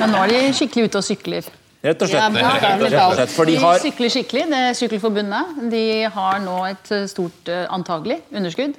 Men 0.02 0.13
nå 0.13 0.21
er 0.26 0.32
de 0.34 0.45
skikkelig 0.58 0.89
ute 0.89 1.02
og 1.02 1.06
sykler. 1.06 1.50
Rett 1.82 2.04
og 2.06 2.12
slett. 2.12 2.36
Ja, 2.38 2.52
Rett 2.62 2.95
og 3.02 3.15
slett. 3.17 3.32
For 3.34 3.50
de 3.50 3.56
De 3.58 3.71
sykler 3.82 4.13
skikkelig. 4.13 4.43
Det 4.52 4.60
er 4.67 4.76
Sykkelforbundet 4.78 5.71
de 5.71 5.86
har 6.13 6.38
nå 6.43 6.58
et 6.69 6.91
eh, 6.93 7.08
stort 7.10 7.50
eh, 7.50 7.65
antagelig 7.74 8.19
underskudd. 8.30 8.78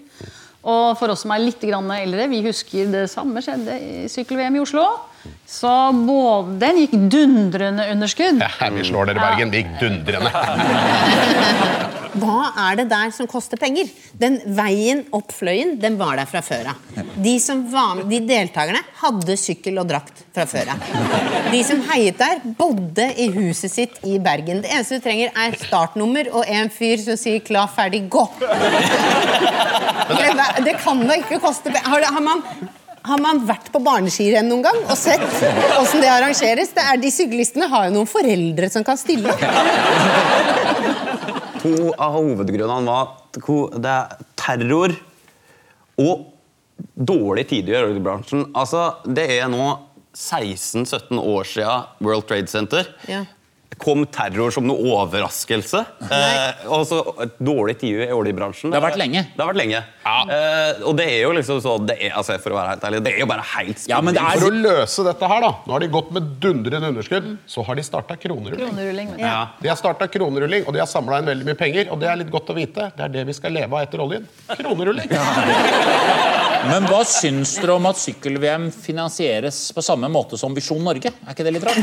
Og 0.63 0.93
for 0.99 1.11
oss 1.11 1.25
som 1.25 1.33
er 1.35 1.43
litt 1.43 1.63
grann 1.67 1.91
eldre, 1.91 2.29
vi 2.31 2.43
husker 2.45 2.91
det 2.93 3.07
samme 3.11 3.43
skjedde 3.43 3.79
i 3.83 4.05
sykkel-VM 4.11 4.61
i 4.61 4.63
Oslo. 4.63 4.85
Så 5.47 5.73
både 6.07 6.59
den 6.63 6.83
gikk 6.83 6.95
dundrende 7.13 7.87
underskudd. 7.93 8.43
Ja, 8.43 8.71
vi 8.75 8.85
slår 8.89 9.13
dere, 9.13 9.21
Bergen. 9.23 9.53
Vi 9.53 9.63
gikk 9.63 9.75
dundrende. 9.83 10.31
Hva 12.13 12.51
er 12.69 12.77
det 12.77 12.85
der 12.91 13.13
som 13.15 13.29
koster 13.31 13.57
penger? 13.61 13.89
Den 14.21 14.37
veien 14.57 15.01
opp 15.17 15.33
Fløyen, 15.33 15.79
den 15.81 15.97
var 16.01 16.19
der 16.21 16.29
fra 16.29 16.43
før 16.45 16.73
av. 16.75 16.99
De, 17.17 17.33
som 17.41 17.63
var 17.73 17.95
med, 17.97 18.11
de 18.13 18.21
deltakerne 18.29 18.83
hadde 19.01 19.37
sykkel 19.41 19.81
og 19.81 19.89
drakt 19.89 20.21
fra 20.35 20.45
før 20.49 20.75
av. 20.75 20.85
De 21.53 21.63
som 21.65 21.81
heiet 21.89 22.21
der, 22.21 22.43
bodde 22.59 23.09
i 23.17 23.31
huset 23.33 23.73
sitt 23.73 23.97
i 24.05 24.19
Bergen. 24.23 24.61
Det 24.65 24.75
eneste 24.75 25.01
du 25.01 25.07
trenger, 25.07 25.33
er 25.33 25.57
startnummer 25.63 26.29
og 26.37 26.45
en 26.53 26.69
fyr 26.73 27.01
som 27.01 27.17
sier 27.17 27.41
'klar, 27.41 27.73
ferdig, 27.73 28.05
gå'. 28.13 28.29
Det, 30.13 30.29
det 30.69 30.77
kan 30.85 31.01
da 31.09 31.17
ikke 31.17 31.41
koste 31.41 31.73
penger. 31.73 31.89
Har, 31.89 32.05
har 32.13 32.21
man 32.21 32.45
har 33.03 33.23
man 33.23 33.43
vært 33.49 33.71
på 33.75 33.81
barneskirenn 33.83 34.49
noen 34.51 34.65
gang 34.67 34.79
og 34.85 34.97
sett 34.99 35.23
åssen 35.79 36.03
det 36.03 36.11
arrangeres? 36.13 36.73
Det 36.77 36.85
er, 36.85 37.01
de 37.03 37.11
syklistene 37.13 37.69
har 37.73 37.89
jo 37.89 37.97
noen 37.97 38.11
foreldre 38.11 38.69
som 38.73 38.87
kan 38.87 39.01
stille 39.01 39.33
opp. 39.33 39.43
To 41.63 41.93
av 41.95 42.17
hovedgrunnene 42.19 42.87
var 42.87 43.11
at 43.13 43.41
det 43.83 43.95
er 43.97 44.23
terror 44.39 44.95
og 46.03 46.29
dårlige 46.95 47.53
tider 47.53 47.77
i 47.79 47.91
oljebransjen. 47.93 48.49
Altså, 48.59 48.89
det 49.07 49.29
er 49.39 49.51
nå 49.51 49.67
16-17 50.17 51.21
år 51.21 51.47
siden 51.49 52.05
World 52.05 52.27
Trade 52.29 52.51
Center. 52.51 52.89
Ja. 53.09 53.23
Kom 53.83 54.05
terror 54.15 54.53
som 54.55 54.67
noe 54.69 54.79
overraskelse? 54.95 55.81
Eh, 56.07 56.61
og 56.71 56.85
så 56.87 57.01
et 57.25 57.33
dårlig 57.43 57.75
tider 57.81 58.07
i 58.07 58.15
oljebransjen. 58.15 58.71
Det 58.71 58.79
har 58.79 58.85
vært 58.85 59.01
lenge. 59.01 59.25
Det 59.35 59.43
har 59.43 59.51
vært 59.51 59.59
lenge. 59.59 59.81
Eh, 60.07 60.83
og 60.87 60.95
det 61.01 61.07
er 61.11 61.19
jo 61.25 61.33
liksom 61.35 61.59
så 61.65 61.75
det 61.87 61.97
er, 61.99 62.15
altså, 62.19 62.37
For 62.43 62.55
å 62.55 62.59
være 62.61 62.73
helt 62.77 62.87
ærlig, 62.89 63.01
det 63.07 63.13
er 63.15 63.21
jo 63.25 63.29
bare 63.31 63.45
helt 63.57 63.85
Ja, 63.91 64.01
men 64.01 64.15
det 64.15 64.23
er- 64.23 64.39
For 64.39 64.51
å 64.51 64.63
løse 64.63 65.05
dette 65.07 65.29
her, 65.33 65.41
da 65.47 65.51
Nå 65.67 65.73
har 65.77 65.81
de 65.81 65.89
gått 65.89 66.11
med 66.15 66.31
dundrende 66.43 66.93
underskudd. 66.93 67.29
Så 67.47 67.65
har 67.67 67.75
de 67.75 67.83
starta 67.83 68.17
kronerulling. 68.17 68.59
Kronerulling. 68.63 69.13
Ja. 69.19 69.49
De 69.61 69.69
har 69.69 69.77
starta 69.77 70.09
kronerulling, 70.09 70.67
og 70.67 70.73
de 70.75 70.79
har 70.83 70.87
samla 70.91 71.19
inn 71.19 71.27
veldig 71.27 71.45
mye 71.51 71.59
penger. 71.59 71.91
Og 71.91 72.01
det 72.01 72.09
er 72.09 72.17
litt 72.23 72.31
godt 72.31 72.51
å 72.51 72.55
vite. 72.59 72.91
Det 72.97 73.05
er 73.09 73.09
det 73.19 73.27
vi 73.27 73.33
skal 73.33 73.53
leve 73.53 73.73
av 73.73 73.87
etter 73.87 73.99
oljen. 74.03 74.27
Kronerulling. 74.49 75.09
Men 76.69 76.87
hva 76.91 77.01
syns 77.09 77.57
dere 77.61 77.75
om 77.77 77.87
at 77.91 77.99
sykkel-VM 78.01 78.69
finansieres 78.75 79.59
på 79.75 79.83
samme 79.85 80.11
måte 80.13 80.39
som 80.41 80.55
Visjon 80.57 80.83
Norge? 80.85 81.11
Er 81.11 81.35
ikke 81.35 81.47
det 81.47 81.55
litt 81.57 81.67
rart? 81.67 81.81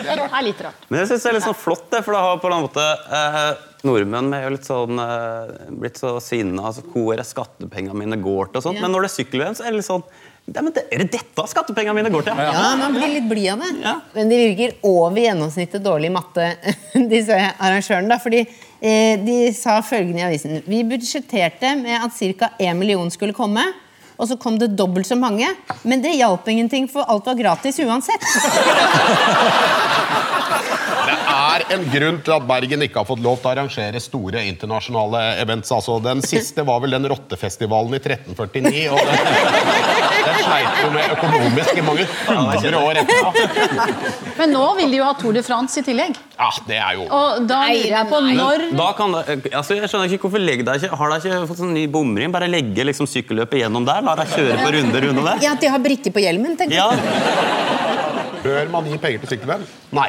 Det 0.00 0.14
er 0.16 0.44
litt 0.44 0.62
rart. 0.64 0.86
Men 0.88 1.02
jeg 1.02 1.10
synes 1.10 1.24
det 1.24 1.30
er 1.30 1.36
litt 1.38 1.46
sånn 1.46 1.58
flott, 1.58 1.86
det, 1.92 2.02
for 2.06 2.16
det 2.16 2.22
har 2.24 2.40
på 2.42 2.50
en 2.50 2.64
måte 2.64 2.86
eh, 3.20 3.50
Nordmenn 3.86 4.32
er 4.36 4.46
jo 4.46 4.54
litt 4.56 4.66
sånn 4.68 5.00
eh, 5.00 5.52
blitt 5.82 6.00
så 6.00 6.16
sinna. 6.24 6.66
Altså, 6.70 6.84
hvor 6.92 7.14
er 7.16 7.26
skattepengene 7.26 7.96
mine 7.96 8.18
går 8.20 8.50
til? 8.50 8.60
og 8.60 8.66
sånt. 8.66 8.80
Ja. 8.80 8.84
Men 8.84 8.94
når 8.94 9.06
det 9.06 9.10
er 9.10 9.16
sykkel-VM, 9.18 9.56
så 9.56 9.64
er 9.64 9.72
det 9.72 9.80
litt 9.80 9.88
sånn 9.88 10.04
ja, 10.50 10.64
men 10.64 10.72
det, 10.74 10.86
Er 10.90 11.04
det 11.04 11.10
dette 11.14 11.44
skattepengene 11.52 11.94
mine 12.00 12.10
går 12.12 12.26
til? 12.26 12.40
Ja, 12.42 12.72
man 12.80 12.96
blir 12.96 13.12
litt 13.12 13.28
blid 13.30 13.52
av 13.52 13.62
det. 13.62 13.70
Ja. 13.84 13.94
Men 14.16 14.32
de 14.32 14.40
virker 14.40 14.74
over 14.88 15.20
gjennomsnittet 15.22 15.84
dårlig 15.84 16.10
i 16.10 16.14
matte, 16.16 16.48
disse 17.12 17.36
arrangørene. 17.36 18.10
da, 18.10 18.18
fordi 18.22 18.44
de 18.80 19.52
sa 19.52 19.80
følgende 19.84 20.22
i 20.22 20.24
avisen 20.24 20.62
Vi 20.66 20.82
budsjetterte 20.88 21.74
med 21.82 21.98
at 22.00 22.16
ca. 22.16 22.48
1 22.60 22.76
million 22.76 23.10
skulle 23.10 23.36
komme. 23.36 23.60
Og 24.20 24.28
så 24.28 24.36
kom 24.36 24.58
det 24.60 24.74
dobbelt 24.76 25.08
så 25.08 25.16
mange. 25.16 25.48
Men 25.82 26.02
det 26.04 26.12
hjalp 26.18 26.48
ingenting, 26.52 26.88
for 26.92 27.08
alt 27.08 27.24
var 27.30 27.38
gratis 27.40 27.80
uansett. 27.80 28.20
Det 31.00 31.14
er 31.16 31.64
en 31.74 31.84
grunn 31.90 32.18
til 32.24 32.34
at 32.36 32.44
Bergen 32.46 32.84
ikke 32.84 33.00
har 33.00 33.06
fått 33.08 33.22
lov 33.24 33.38
til 33.40 33.48
å 33.48 33.52
arrangere 33.54 34.00
store 34.02 34.42
internasjonale 34.50 35.22
events. 35.42 35.72
Altså, 35.74 35.96
den 36.04 36.20
siste 36.26 36.64
var 36.68 36.82
vel 36.84 36.94
den 36.98 37.08
rottefestivalen 37.10 37.96
i 37.96 38.00
1349. 38.02 38.84
Og 38.92 39.00
den, 39.08 39.16
den 40.26 40.40
sleit 40.44 40.82
jo 40.84 40.90
med 40.94 41.14
økonomisk 41.16 41.80
i 41.80 41.84
mange 41.86 42.06
hundre 42.28 42.82
år 42.84 43.00
etterpå. 43.02 43.28
Men 44.40 44.54
nå 44.54 44.66
vil 44.78 44.92
de 44.94 45.00
jo 45.00 45.06
ha 45.08 45.14
Tour 45.20 45.36
de 45.36 45.44
France 45.46 45.80
i 45.80 45.86
tillegg. 45.86 46.18
Ja, 46.40 46.48
det 46.64 46.76
er 46.80 46.94
jo 46.96 47.02
Og 47.04 47.42
da 47.44 47.58
lurer 47.68 47.90
jeg 47.92 48.06
på 48.08 48.18
når 48.24 48.62
Da 48.78 48.84
kan 48.96 49.12
det, 49.12 49.50
altså 49.52 49.76
jeg 49.76 49.90
skjønner 49.92 50.08
ikke 50.08 50.24
hvorfor 50.24 50.40
legger 50.40 50.64
deg 50.64 50.86
ikke, 50.86 50.96
Har 50.96 51.10
dere 51.12 51.20
ikke 51.20 51.48
fått 51.50 51.60
sånn 51.60 51.74
ny 51.76 51.82
bomring? 51.92 52.32
Bare 52.32 52.48
legge 52.48 52.86
liksom 52.88 53.08
sykkelløpet 53.10 53.60
gjennom 53.60 53.84
der? 53.84 54.00
La 54.10 54.16
dere 54.18 54.32
kjøre 54.34 54.56
på 54.64 54.72
runder 54.74 55.06
under 55.12 55.28
det? 55.30 55.36
Ja, 55.46 55.52
At 55.54 55.62
de 55.62 55.70
har 55.70 55.82
brikke 55.84 56.10
på 56.14 56.22
hjelmen, 56.24 56.56
tenker 56.58 56.74
Ja, 56.74 56.88
jeg. 56.90 58.42
Bør 58.42 58.70
man 58.72 58.88
gi 58.90 58.98
penger 58.98 59.22
til 59.22 59.36
sykkelvenn? 59.36 59.66
Nei. 59.94 60.08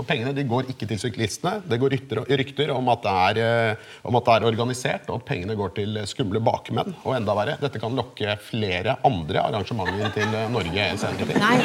For 0.00 0.08
pengene 0.08 0.32
de 0.32 0.46
går 0.48 0.64
ikke 0.72 0.86
til 0.88 0.96
syklistene. 0.96 1.58
Det 1.68 1.76
går 1.80 1.90
rykter, 1.92 2.24
rykter 2.40 2.70
om, 2.72 2.86
at 2.88 3.02
det 3.04 3.12
er, 3.12 3.36
eh, 3.44 3.76
om 4.08 4.16
at 4.16 4.24
det 4.24 4.32
er 4.32 4.46
organisert, 4.48 5.04
og 5.12 5.20
at 5.20 5.26
pengene 5.28 5.52
går 5.58 5.74
til 5.76 5.98
skumle 6.08 6.40
bakmenn. 6.40 6.94
Og 7.04 7.12
enda 7.18 7.34
verre, 7.36 7.58
dette 7.60 7.76
kan 7.82 7.92
lokke 7.98 8.38
flere 8.40 8.96
andre 9.04 9.42
arrangementer 9.44 10.08
til 10.16 10.28
eh, 10.38 10.48
Norge 10.48 10.96
senere. 11.02 11.36
Nei. 11.42 11.58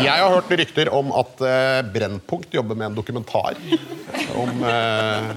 Jeg 0.00 0.16
har 0.16 0.32
hørt 0.32 0.48
rykter 0.62 0.88
om 0.96 1.12
at 1.20 1.32
eh, 1.44 1.84
Brennpunkt 1.92 2.56
jobber 2.56 2.72
med 2.78 2.86
en 2.88 2.96
dokumentar 2.96 3.52
om, 4.32 4.64
eh, 4.64 5.28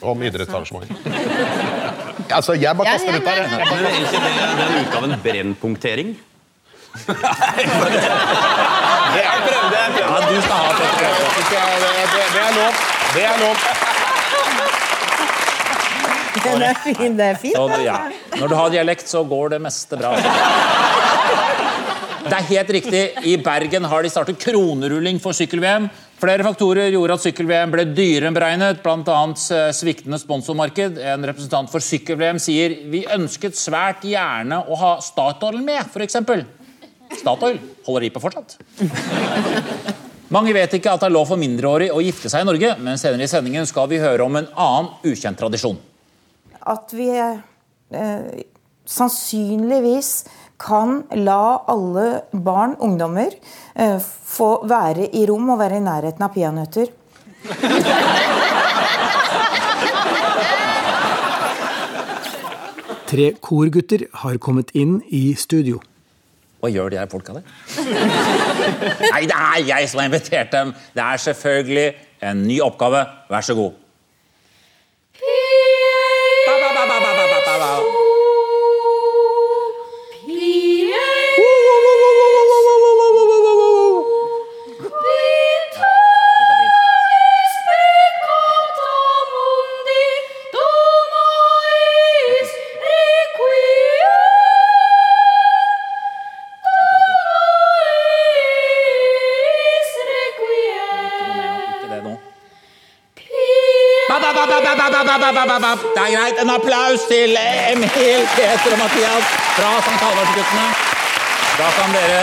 om 0.00 0.16
idrettsarrangementer. 0.24 0.96
Altså, 2.30 2.54
jeg 2.56 2.72
bare 2.72 2.88
Ja, 2.88 2.96
kaster 2.96 3.12
ja, 3.12 3.20
ut 3.20 3.24
nei, 3.28 3.36
jeg. 3.36 3.52
Men 3.52 3.84
er 3.84 4.00
ikke 4.00 4.16
det 4.24 4.32
den 4.62 4.80
utgaven 4.80 5.12
brennpunktering? 5.28 6.16
Ja, 10.16 10.20
du 10.30 10.36
skal 10.40 10.56
ha 10.56 10.68
det. 10.72 10.86
Det, 10.96 11.08
det, 12.12 12.22
det 12.32 12.40
er 12.40 12.54
lov. 12.56 12.72
Det 13.12 13.24
er 13.28 13.36
lov. 13.42 13.56
Det 16.46 16.68
er 16.70 16.78
fint. 16.80 17.18
Det 17.18 17.26
er 17.26 17.36
fint. 17.40 17.56
Så, 17.56 17.80
ja. 17.84 17.98
Når 18.40 18.48
du 18.48 18.54
har 18.56 18.70
dialekt, 18.72 19.10
så 19.10 19.20
går 19.28 19.52
det 19.56 19.60
meste 19.66 19.98
bra. 20.00 20.14
Det 22.26 22.32
er 22.32 22.48
helt 22.48 22.70
riktig. 22.78 23.02
I 23.28 23.36
Bergen 23.44 23.84
har 23.86 24.02
de 24.02 24.10
startet 24.10 24.40
kronerulling 24.40 25.20
for 25.22 25.36
sykkel-VM. 25.36 25.90
Flere 26.16 26.46
faktorer 26.48 26.88
gjorde 26.94 27.18
at 27.18 27.26
sykkel-VM 27.26 27.76
ble 27.76 27.84
dyrere 27.92 28.30
enn 28.30 28.38
beregnet, 28.38 28.80
bl.a. 28.82 29.20
sviktende 29.76 30.16
sponsormarked. 30.22 30.96
En 31.12 31.28
representant 31.28 31.68
for 31.70 31.84
sykkel-VM 31.84 32.40
sier 32.40 32.80
vi 32.88 33.04
ønsket 33.14 33.58
svært 33.60 34.08
gjerne 34.08 34.64
å 34.64 34.80
ha 34.80 34.96
Statoil 35.04 35.60
med, 35.60 35.84
f.eks. 35.92 36.16
Statoil 37.20 37.60
holder 37.86 38.08
de 38.08 38.10
på 38.16 38.24
fortsatt. 38.24 38.58
Mange 40.34 40.50
vet 40.56 40.72
ikke 40.74 40.90
at 40.90 41.02
det 41.02 41.06
er 41.06 41.14
lov 41.14 41.28
for 41.30 41.38
mindreårige 41.38 41.94
å 41.94 42.02
gifte 42.02 42.30
seg 42.32 42.42
i 42.42 42.48
Norge, 42.48 42.72
men 42.82 42.98
senere 42.98 43.28
i 43.28 43.30
sendingen 43.30 43.66
skal 43.68 43.86
vi 43.90 44.02
høre 44.02 44.26
om 44.26 44.34
en 44.40 44.48
annen 44.58 44.90
ukjent 45.06 45.38
tradisjon. 45.38 45.78
At 46.66 46.90
vi 46.96 47.06
eh, 47.14 48.42
sannsynligvis 48.90 50.10
kan 50.58 51.04
la 51.14 51.62
alle 51.70 52.24
barn, 52.32 52.74
ungdommer, 52.82 53.38
eh, 53.78 54.02
få 54.02 54.66
være 54.66 55.06
i 55.14 55.26
rom 55.30 55.54
og 55.54 55.60
være 55.62 55.78
i 55.78 55.86
nærheten 55.86 56.26
av 56.26 56.34
peanøtter. 56.34 56.90
Tre 63.06 63.26
korgutter 63.38 64.08
har 64.24 64.42
kommet 64.42 64.74
inn 64.74 64.98
i 65.06 65.28
studio. 65.38 65.78
Hva 66.66 66.72
gjør 66.74 66.88
de 66.90 66.98
her 66.98 67.06
folka 67.06 67.36
der? 67.36 67.44
Nei, 69.12 69.22
det 69.30 69.36
er 69.38 69.58
jeg 69.68 69.90
som 69.90 70.00
har 70.02 70.08
invitert 70.10 70.50
dem. 70.50 70.72
Det 70.96 71.02
er 71.04 71.20
selvfølgelig 71.22 71.86
en 72.26 72.42
ny 72.48 72.56
oppgave. 72.64 73.04
Vær 73.30 73.44
så 73.46 73.54
god. 73.54 73.76
App. 105.72 105.86
Det 105.94 106.02
er 106.04 106.12
greit. 106.16 106.42
En 106.42 106.52
applaus 106.54 107.06
til 107.10 107.36
Emil, 107.40 108.28
Peter 108.36 108.76
og 108.76 108.80
Mathias 108.84 109.32
fra 109.56 109.72
St. 109.80 109.98
Halvardsguttene. 110.02 110.68
Da 111.56 111.68
kan 111.72 111.94
dere, 111.96 112.22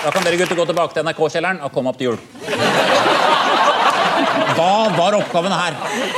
da 0.00 0.10
kan 0.14 0.24
dere 0.24 0.40
gutter 0.40 0.56
gå 0.56 0.64
tilbake 0.70 0.96
til 0.96 1.04
NRK-kjelleren 1.04 1.60
og 1.66 1.74
komme 1.74 1.92
opp 1.92 1.98
til 2.00 2.12
jul. 2.12 2.20
Hva 4.56 4.90
var 4.96 5.16
oppgaven 5.16 5.52
her? 5.54 5.76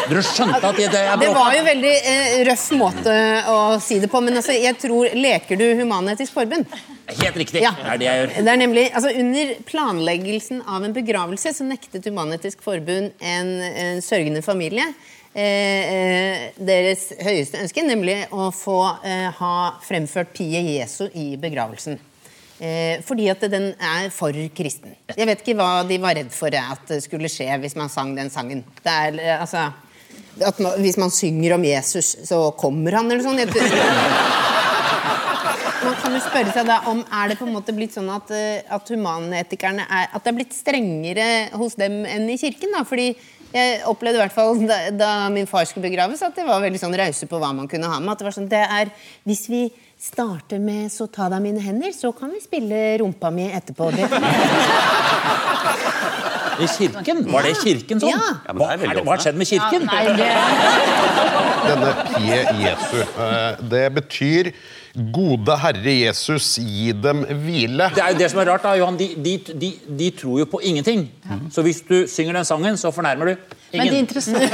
Dere 0.09 0.23
skjønte 0.27 0.61
at 0.63 0.79
det, 0.79 0.89
det 0.93 1.01
er 1.03 1.21
Det 1.21 1.31
var 1.35 1.55
jo 1.57 1.63
veldig 1.67 1.93
eh, 2.13 2.35
røff 2.49 2.65
måte 2.79 3.15
å 3.51 3.57
si 3.83 3.99
det 4.03 4.11
på, 4.11 4.23
men 4.25 4.39
altså, 4.41 4.55
jeg 4.57 4.79
tror 4.83 5.15
Leker 5.19 5.59
du 5.61 5.65
Human-Etisk 5.81 6.35
Forbund? 6.35 6.67
Helt 7.13 7.39
riktig. 7.39 7.63
Ja. 7.65 7.73
Det 7.77 7.91
er 7.95 8.01
det 8.01 8.09
jeg 8.09 8.21
gjør. 8.21 8.35
Det 8.39 8.53
er 8.53 8.61
nemlig, 8.61 8.85
altså 8.95 9.13
Under 9.23 9.55
planleggelsen 9.69 10.63
av 10.67 10.87
en 10.87 10.95
begravelse 10.97 11.55
så 11.59 11.67
nektet 11.67 12.07
Human-Etisk 12.09 12.63
Forbund 12.65 13.13
en, 13.19 13.53
en 13.87 14.03
sørgende 14.05 14.43
familie 14.47 14.87
eh, 15.35 15.43
eh, 15.43 16.22
deres 16.57 17.09
høyeste 17.23 17.61
ønske, 17.63 17.85
nemlig 17.87 18.19
å 18.35 18.51
få 18.55 18.79
eh, 19.05 19.29
ha 19.39 19.55
fremført 19.85 20.33
Pie 20.37 20.63
Jesu 20.75 21.07
i 21.15 21.33
begravelsen. 21.41 21.99
Eh, 22.63 23.01
fordi 23.03 23.27
at 23.33 23.43
den 23.51 23.73
er 23.75 24.11
for 24.15 24.37
kristen. 24.55 24.95
Jeg 25.11 25.27
vet 25.27 25.41
ikke 25.43 25.57
hva 25.59 25.83
de 25.89 25.97
var 26.03 26.15
redd 26.15 26.31
for 26.31 26.55
at 26.55 26.85
det 26.93 27.01
skulle 27.03 27.31
skje 27.33 27.49
hvis 27.59 27.75
man 27.79 27.91
sang 27.91 28.13
den 28.15 28.31
sangen. 28.31 28.63
Det 28.85 28.93
er, 28.93 29.19
eh, 29.19 29.41
altså, 29.41 29.73
at 30.47 30.61
man, 30.63 30.79
hvis 30.79 30.99
man 31.01 31.11
synger 31.11 31.57
om 31.57 31.65
Jesus, 31.67 32.15
så 32.29 32.45
kommer 32.59 33.01
han, 33.01 33.11
eller 33.11 33.25
sånn. 33.25 33.41
sånt. 33.51 33.57
man 35.83 35.99
kan 36.05 36.15
jo 36.15 36.23
spørre 36.23 36.55
seg 36.55 36.69
da 36.71 36.79
om 36.93 37.03
er 37.03 37.33
det 37.33 37.39
på 37.41 37.49
en 37.49 37.57
måte 37.57 37.75
blitt 37.75 37.97
sånn 37.97 38.11
at, 38.15 38.31
eh, 38.31 38.63
at 38.71 38.95
humanetikerne 38.95 39.83
er, 39.89 40.07
at 40.13 40.23
det 40.23 40.31
er 40.31 40.39
blitt 40.39 40.55
strengere 40.55 41.29
hos 41.59 41.75
dem 41.81 42.05
enn 42.07 42.31
i 42.31 42.39
kirken. 42.39 42.71
da, 42.77 42.85
fordi 42.87 43.11
jeg 43.53 43.83
opplevde 43.91 44.19
i 44.19 44.23
hvert 44.23 44.35
fall 44.35 44.67
da, 44.67 44.79
da 44.97 45.29
min 45.33 45.47
far 45.51 45.65
skulle 45.69 45.89
begraves, 45.89 46.23
at 46.25 46.37
det 46.37 46.47
var 46.49 46.63
veldig 46.65 46.81
sånn 46.81 46.97
rause 46.99 47.29
på 47.29 47.41
hva 47.41 47.53
man 47.57 47.69
kunne 47.71 47.91
ha 47.91 48.01
med. 48.01 48.13
at 48.13 48.19
det 48.23 48.29
var 48.29 48.37
sånn, 48.37 48.51
det 48.51 48.65
er, 48.65 48.93
Hvis 49.29 49.49
vi 49.53 49.71
starter 50.03 50.59
med 50.59 50.91
'Så 50.91 51.07
ta 51.13 51.29
deg 51.29 51.43
mine 51.43 51.61
hender', 51.61 51.93
så 51.95 52.13
kan 52.13 52.31
vi 52.31 52.41
spille 52.41 52.99
rumpa 52.99 53.31
mi 53.31 53.51
etterpå. 53.53 53.91
Det, 53.95 54.09
I 56.61 56.67
kirken? 56.69 57.25
Var 57.33 57.43
det 57.49 57.55
kirken 57.63 58.01
sånn? 58.03 58.11
Ja. 58.13 58.29
Ja, 58.47 58.53
men 58.53 58.61
Hva 58.63 58.77
det 58.77 58.89
er 58.91 58.95
det- 58.95 59.05
hva 59.07 59.17
har 59.17 59.25
skjedd 59.25 59.37
med 59.41 59.47
kirken? 59.49 59.87
Nei, 59.87 60.05
det, 60.19 60.31
Denne 61.63 61.91
Pie 62.13 62.39
Jesu, 62.65 63.01
eh, 63.01 63.57
det 63.71 63.85
betyr 63.95 64.53
Gode 65.13 65.55
Herre 65.57 65.93
Jesus, 66.03 66.59
gi 66.61 66.93
dem 66.93 67.23
hvile. 67.25 67.87
Det 67.95 68.03
er 68.05 68.11
jo 68.13 68.19
det 68.19 68.27
som 68.31 68.41
er 68.43 68.51
rart, 68.51 68.63
da, 68.67 68.75
Johan. 68.77 68.97
De, 69.01 69.07
de, 69.17 69.39
de, 69.57 69.71
de 69.89 70.11
tror 70.11 70.43
jo 70.43 70.45
på 70.53 70.61
ingenting. 70.69 71.07
Så 71.51 71.63
hvis 71.65 71.81
du 71.89 72.03
synger 72.07 72.35
den 72.37 72.45
sangen, 72.45 72.77
så 72.77 72.91
fornærmer 72.93 73.25
du 73.25 73.31
ingen. 73.73 73.87
men 73.87 73.89
det 73.89 73.99
interessante 74.03 74.51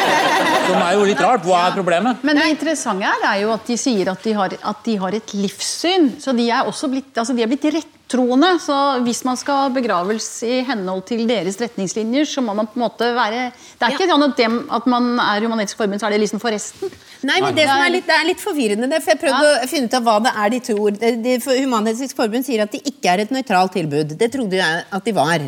Som 0.66 0.80
er 0.82 0.92
jo 0.96 1.04
litt 1.06 1.20
rart. 1.22 1.44
Hva 1.46 1.68
er 1.68 1.76
problemet? 1.76 2.24
Men 2.26 2.40
det 2.40 2.48
interessante 2.56 3.06
er, 3.06 3.22
er 3.30 3.40
jo 3.44 3.52
at 3.54 3.68
de 3.70 3.76
sier 3.78 4.10
at 4.10 4.24
de 4.26 4.32
har, 4.34 4.56
at 4.72 4.82
de 4.88 4.96
har 4.98 5.14
et 5.20 5.34
livssyn. 5.38 6.16
Så 6.18 6.34
de 6.34 6.48
er 6.50 6.66
også 6.66 6.90
blitt, 6.90 7.12
altså 7.14 7.36
de 7.36 7.42
er 7.46 7.52
blitt 7.52 7.62
rettroende. 8.06 8.58
Så 8.60 9.02
hvis 9.04 9.24
man 9.24 9.36
skal 9.36 9.70
begravelse 9.74 10.46
i 10.46 10.60
henhold 10.66 11.04
til 11.08 11.26
deres 11.28 11.56
retningslinjer, 11.60 12.24
så 12.26 12.40
må 12.42 12.54
man 12.54 12.66
på 12.66 12.78
en 12.78 12.84
måte 12.84 13.08
være 13.16 13.52
Det 13.78 13.82
er 13.86 13.90
ikke 13.94 14.08
sånn 14.08 14.22
at, 14.28 14.36
dem, 14.38 14.58
at 14.70 14.86
man 14.86 15.18
er 15.18 15.40
humanitisk 15.42 15.76
Forbund, 15.76 16.00
så 16.00 16.06
er 16.06 16.10
det 16.16 16.20
liksom 16.22 16.40
for 16.40 16.50
resten. 16.54 16.90
Nei, 17.26 17.40
men 17.42 17.54
det, 17.56 17.66
som 17.66 17.80
er 17.82 17.90
litt, 17.90 18.06
det 18.06 18.14
er 18.14 18.26
litt 18.28 18.40
forvirrende. 18.42 18.88
Det, 18.90 19.02
for 19.02 19.10
jeg 19.14 19.20
prøvde 19.20 19.52
Ja. 19.52 19.64
å 19.64 19.68
finne 19.68 19.86
ut 19.86 19.94
av 19.94 20.02
hva 20.06 20.16
det 20.22 20.32
er 20.36 20.50
de 20.50 20.60
tror. 20.60 20.90
Det- 20.98 21.22
det- 21.22 21.42
for 21.42 21.52
Human-Etisk 21.52 22.14
Forbund 22.16 22.44
sier 22.44 22.62
at 22.62 22.70
de 22.72 22.78
ikke 22.80 23.06
er 23.12 23.20
et 23.20 23.30
nøytralt 23.30 23.72
tilbud. 23.72 24.16
Det 24.16 24.30
trodde 24.32 24.52
jeg 24.52 24.84
at 24.92 25.04
de 25.04 25.12
var. 25.12 25.38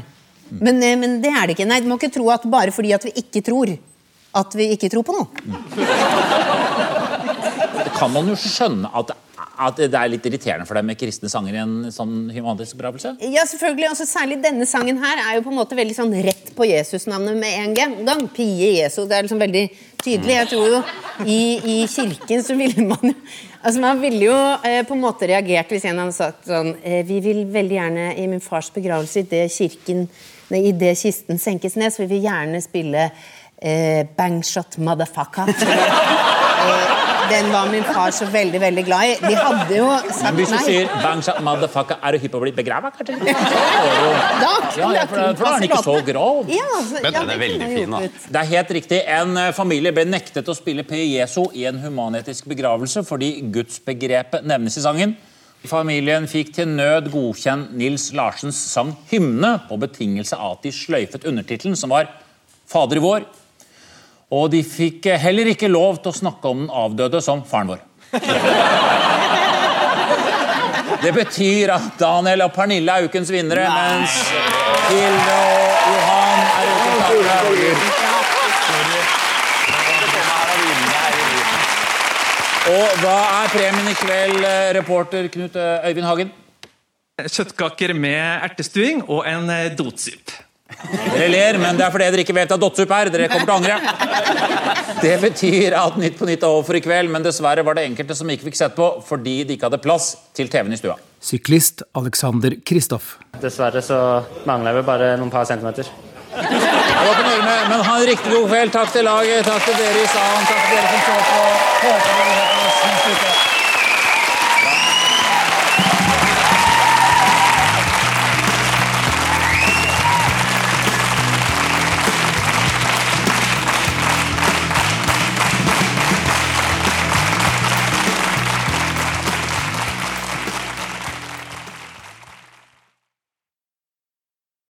Men, 0.50 0.82
eh, 0.82 0.96
men 0.96 1.20
det 1.20 1.30
er 1.30 1.46
det 1.46 1.56
ikke. 1.56 1.66
Nei, 1.66 1.80
Du 1.80 1.86
må 1.88 1.98
ikke 1.98 2.12
tro 2.12 2.28
at 2.30 2.42
bare 2.50 2.70
fordi 2.72 2.92
at 2.94 3.04
vi 3.04 3.12
ikke 3.12 3.42
tror, 3.44 3.78
at 4.34 4.52
vi 4.54 4.76
ikke 4.76 4.90
tror 4.90 5.04
på 5.04 5.12
noe. 5.12 5.26
Det 7.84 7.92
kan 7.94 8.10
man 8.12 8.26
jo 8.26 8.34
skjønne 8.34 8.90
at, 8.92 9.10
at 9.58 9.80
det 9.80 9.98
er 9.98 10.10
litt 10.12 10.26
irriterende 10.28 10.66
for 10.68 10.78
deg 10.78 10.86
med 10.86 10.98
kristne 11.00 11.30
sanger 11.32 11.56
i 11.56 11.60
en 11.62 11.74
sånn 11.94 12.28
humanistisk 12.30 12.78
begravelse. 12.78 13.16
Ja, 13.26 13.44
selvfølgelig, 13.48 13.88
altså 13.90 14.06
Særlig 14.08 14.38
denne 14.42 14.66
sangen 14.70 15.00
her 15.02 15.20
er 15.24 15.36
jo 15.36 15.44
på 15.46 15.52
en 15.52 15.58
måte 15.58 15.78
veldig 15.78 15.96
sånn 15.96 16.14
rett 16.24 16.52
på 16.56 16.66
Jesus-navnet 16.68 17.38
med 17.38 17.58
en 17.64 17.76
gang. 17.76 18.24
Pie 18.34 18.72
Jesu. 18.78 19.02
Det 19.08 19.18
er 19.18 19.26
liksom 19.26 19.42
veldig 19.42 19.64
tydelig. 20.02 20.34
Jeg 20.36 20.50
tror 20.52 20.72
jo 20.72 20.80
i, 21.26 21.40
i 21.58 21.76
kirken 21.90 22.44
så 22.46 22.56
ville 22.58 22.86
man 22.86 23.12
jo 23.12 23.14
Altså 23.58 23.80
Man 23.82 23.98
ville 23.98 24.22
jo 24.22 24.36
eh, 24.62 24.84
på 24.86 24.94
en 24.94 25.02
måte 25.02 25.26
reagert 25.26 25.72
hvis 25.74 25.88
en 25.90 25.98
hadde 25.98 26.14
sagt 26.14 26.46
sånn 26.46 26.76
eh, 26.78 27.00
Vi 27.08 27.18
vil 27.24 27.40
veldig 27.50 27.74
gjerne 27.74 28.04
i 28.14 28.28
min 28.30 28.42
fars 28.44 28.70
begravelse, 28.74 29.24
i 29.24 29.30
det, 29.32 29.40
kirken 29.50 30.06
Nei, 30.52 30.70
det 30.78 30.94
kisten 30.96 31.42
senkes 31.42 31.74
ned, 31.76 31.92
så 31.92 32.04
vil 32.04 32.14
vi 32.14 32.22
gjerne 32.24 32.62
spille 32.64 33.08
eh, 33.60 34.06
Bangshot 34.16 34.78
Motherfucker. 34.80 35.52
den 37.30 37.50
var 37.52 37.68
min 37.70 37.84
far 37.86 38.10
så 38.14 38.26
veldig, 38.32 38.60
veldig 38.60 38.84
glad 38.86 39.10
i. 39.10 39.14
De 39.22 39.34
hadde 39.36 39.76
jo 39.76 39.86
sagt 40.08 40.22
nei. 40.24 40.32
hvis 40.40 40.52
du 40.52 40.56
nei. 40.56 40.64
sier 40.66 40.90
bang 41.02 41.22
shot 41.24 41.40
motherfucker, 41.44 42.00
er 42.02 42.16
du 42.16 42.24
hypp 42.24 42.34
på 42.34 42.40
å 42.40 42.44
bli 42.44 42.52
begrava, 42.56 42.90
kanskje? 42.94 43.18
Da, 43.18 44.52
Ja, 44.78 44.90
ja, 44.94 45.04
for, 45.10 45.16
for 45.16 45.44
da 45.44 45.52
er 45.52 45.56
den 45.56 45.68
ikke 45.68 45.80
så 45.84 45.96
grov. 46.06 46.50
Ja, 46.52 46.68
så, 46.76 47.00
Men 47.02 47.08
ja, 47.10 47.22
den 47.22 47.32
er 47.34 47.40
veldig 47.42 47.70
fin, 47.72 47.96
da. 47.96 48.02
Det 48.36 48.42
er 48.42 48.50
helt 48.52 48.74
riktig. 48.78 49.00
En 49.18 49.40
eh, 49.40 49.50
familie 49.56 49.94
ble 49.96 50.04
nektet 50.08 50.48
å 50.48 50.56
spille 50.56 50.84
P. 50.88 51.00
Jesu 51.08 51.40
i 51.56 51.64
en 51.70 51.80
humanetisk 51.82 52.48
begravelse 52.50 53.04
fordi 53.08 53.32
gudsbegrepet 53.54 54.46
nevnes 54.48 54.78
i 54.78 54.84
sangen. 54.84 55.16
Familien 55.66 56.28
fikk 56.30 56.52
til 56.54 56.70
nød 56.70 57.10
godkjent 57.10 57.72
Nils 57.76 58.12
Larsens 58.14 58.60
sang 58.70 58.92
'Hymne' 59.10 59.56
på 59.66 59.78
betingelse 59.82 60.36
av 60.38 60.58
at 60.58 60.68
de 60.68 60.72
sløyfet 60.72 61.26
undertittelen, 61.26 61.76
som 61.76 61.90
var 61.90 62.06
'Fader 62.68 63.02
vår'. 63.02 63.26
Og 64.28 64.50
de 64.52 64.60
fikk 64.64 65.06
eh, 65.08 65.20
heller 65.20 65.48
ikke 65.54 65.70
lov 65.72 66.02
til 66.02 66.12
å 66.12 66.18
snakke 66.18 66.50
om 66.50 66.66
den 66.66 66.72
avdøde 66.74 67.20
som 67.24 67.40
faren 67.48 67.70
vår. 67.72 67.80
Det 70.98 71.12
betyr 71.14 71.70
at 71.70 71.94
Daniel 72.00 72.42
og 72.42 72.50
Pernille 72.56 72.90
er 72.90 73.06
ukens 73.06 73.30
vinnere, 73.30 73.68
mens 73.70 74.16
Hilde 74.88 75.36
og 75.36 75.92
Johan 75.92 76.40
er 76.42 76.64
ukens 76.72 77.04
tapere. 77.06 77.36
Og 82.68 82.98
hva 83.00 83.20
er 83.44 83.54
premien 83.54 83.88
i 83.88 83.94
kveld, 83.96 84.42
eh, 84.44 84.72
reporter 84.76 85.30
Knut 85.32 85.56
eh, 85.56 85.86
Øyvind 85.88 86.08
Hagen? 86.08 86.34
Kjøttkaker 87.22 87.94
med 87.96 88.44
ertestuing 88.50 89.00
og 89.06 89.24
en 89.30 89.48
dotsup. 89.78 90.47
Dere 90.68 91.28
ler, 91.32 91.56
men 91.60 91.78
det 91.78 91.84
er 91.86 91.92
fordi 91.92 92.08
dere 92.12 92.22
ikke 92.24 92.34
vet 92.36 92.50
hva 92.52 92.58
dotsup 92.60 92.90
er. 92.92 93.08
Dere 93.12 93.28
kommer 93.32 93.48
til 93.48 93.54
å 93.54 93.58
angre. 93.58 93.76
Det 95.00 95.14
betyr 95.22 95.76
at 95.78 95.96
Nytt 96.00 96.18
på 96.18 96.28
Nytt 96.28 96.44
er 96.44 96.50
over 96.52 96.66
for 96.68 96.78
i 96.78 96.82
kveld, 96.84 97.10
men 97.12 97.24
dessverre 97.24 97.64
var 97.66 97.78
det 97.78 97.86
enkelte 97.88 98.16
som 98.18 98.28
ikke 98.30 98.50
fikk 98.50 98.58
sett 98.60 98.76
på 98.76 98.88
fordi 99.08 99.40
de 99.48 99.56
ikke 99.56 99.68
hadde 99.70 99.80
plass 99.82 100.10
til 100.36 100.50
TV-en 100.52 100.76
i 100.76 100.80
stua. 100.80 100.98
Syklist 101.24 101.82
Alexander 101.98 102.58
Kristoff. 102.68 103.16
Dessverre 103.42 103.82
så 103.84 103.98
mangler 104.48 104.76
vi 104.78 104.84
bare 104.86 105.14
noen 105.20 105.32
par 105.32 105.48
centimeter. 105.48 105.88
Jeg 106.38 107.06
var 107.08 107.14
på 107.16 107.24
med, 107.24 107.62
men 107.72 107.80
ha 107.88 107.94
en 107.98 108.06
riktig 108.06 108.30
god 108.34 108.50
kveld. 108.50 108.74
Takk 108.74 108.92
til 108.94 109.08
laget, 109.08 109.46
takk 109.48 109.64
til 109.64 109.78
dere 109.80 110.02
i 110.04 110.10
salen, 110.12 110.50
takk 110.52 110.68
til 110.68 110.76
dere 110.76 110.92
som 110.92 111.06
så 111.08 111.16
på. 111.30 111.46
Håper 111.86 112.12
dere 112.20 112.37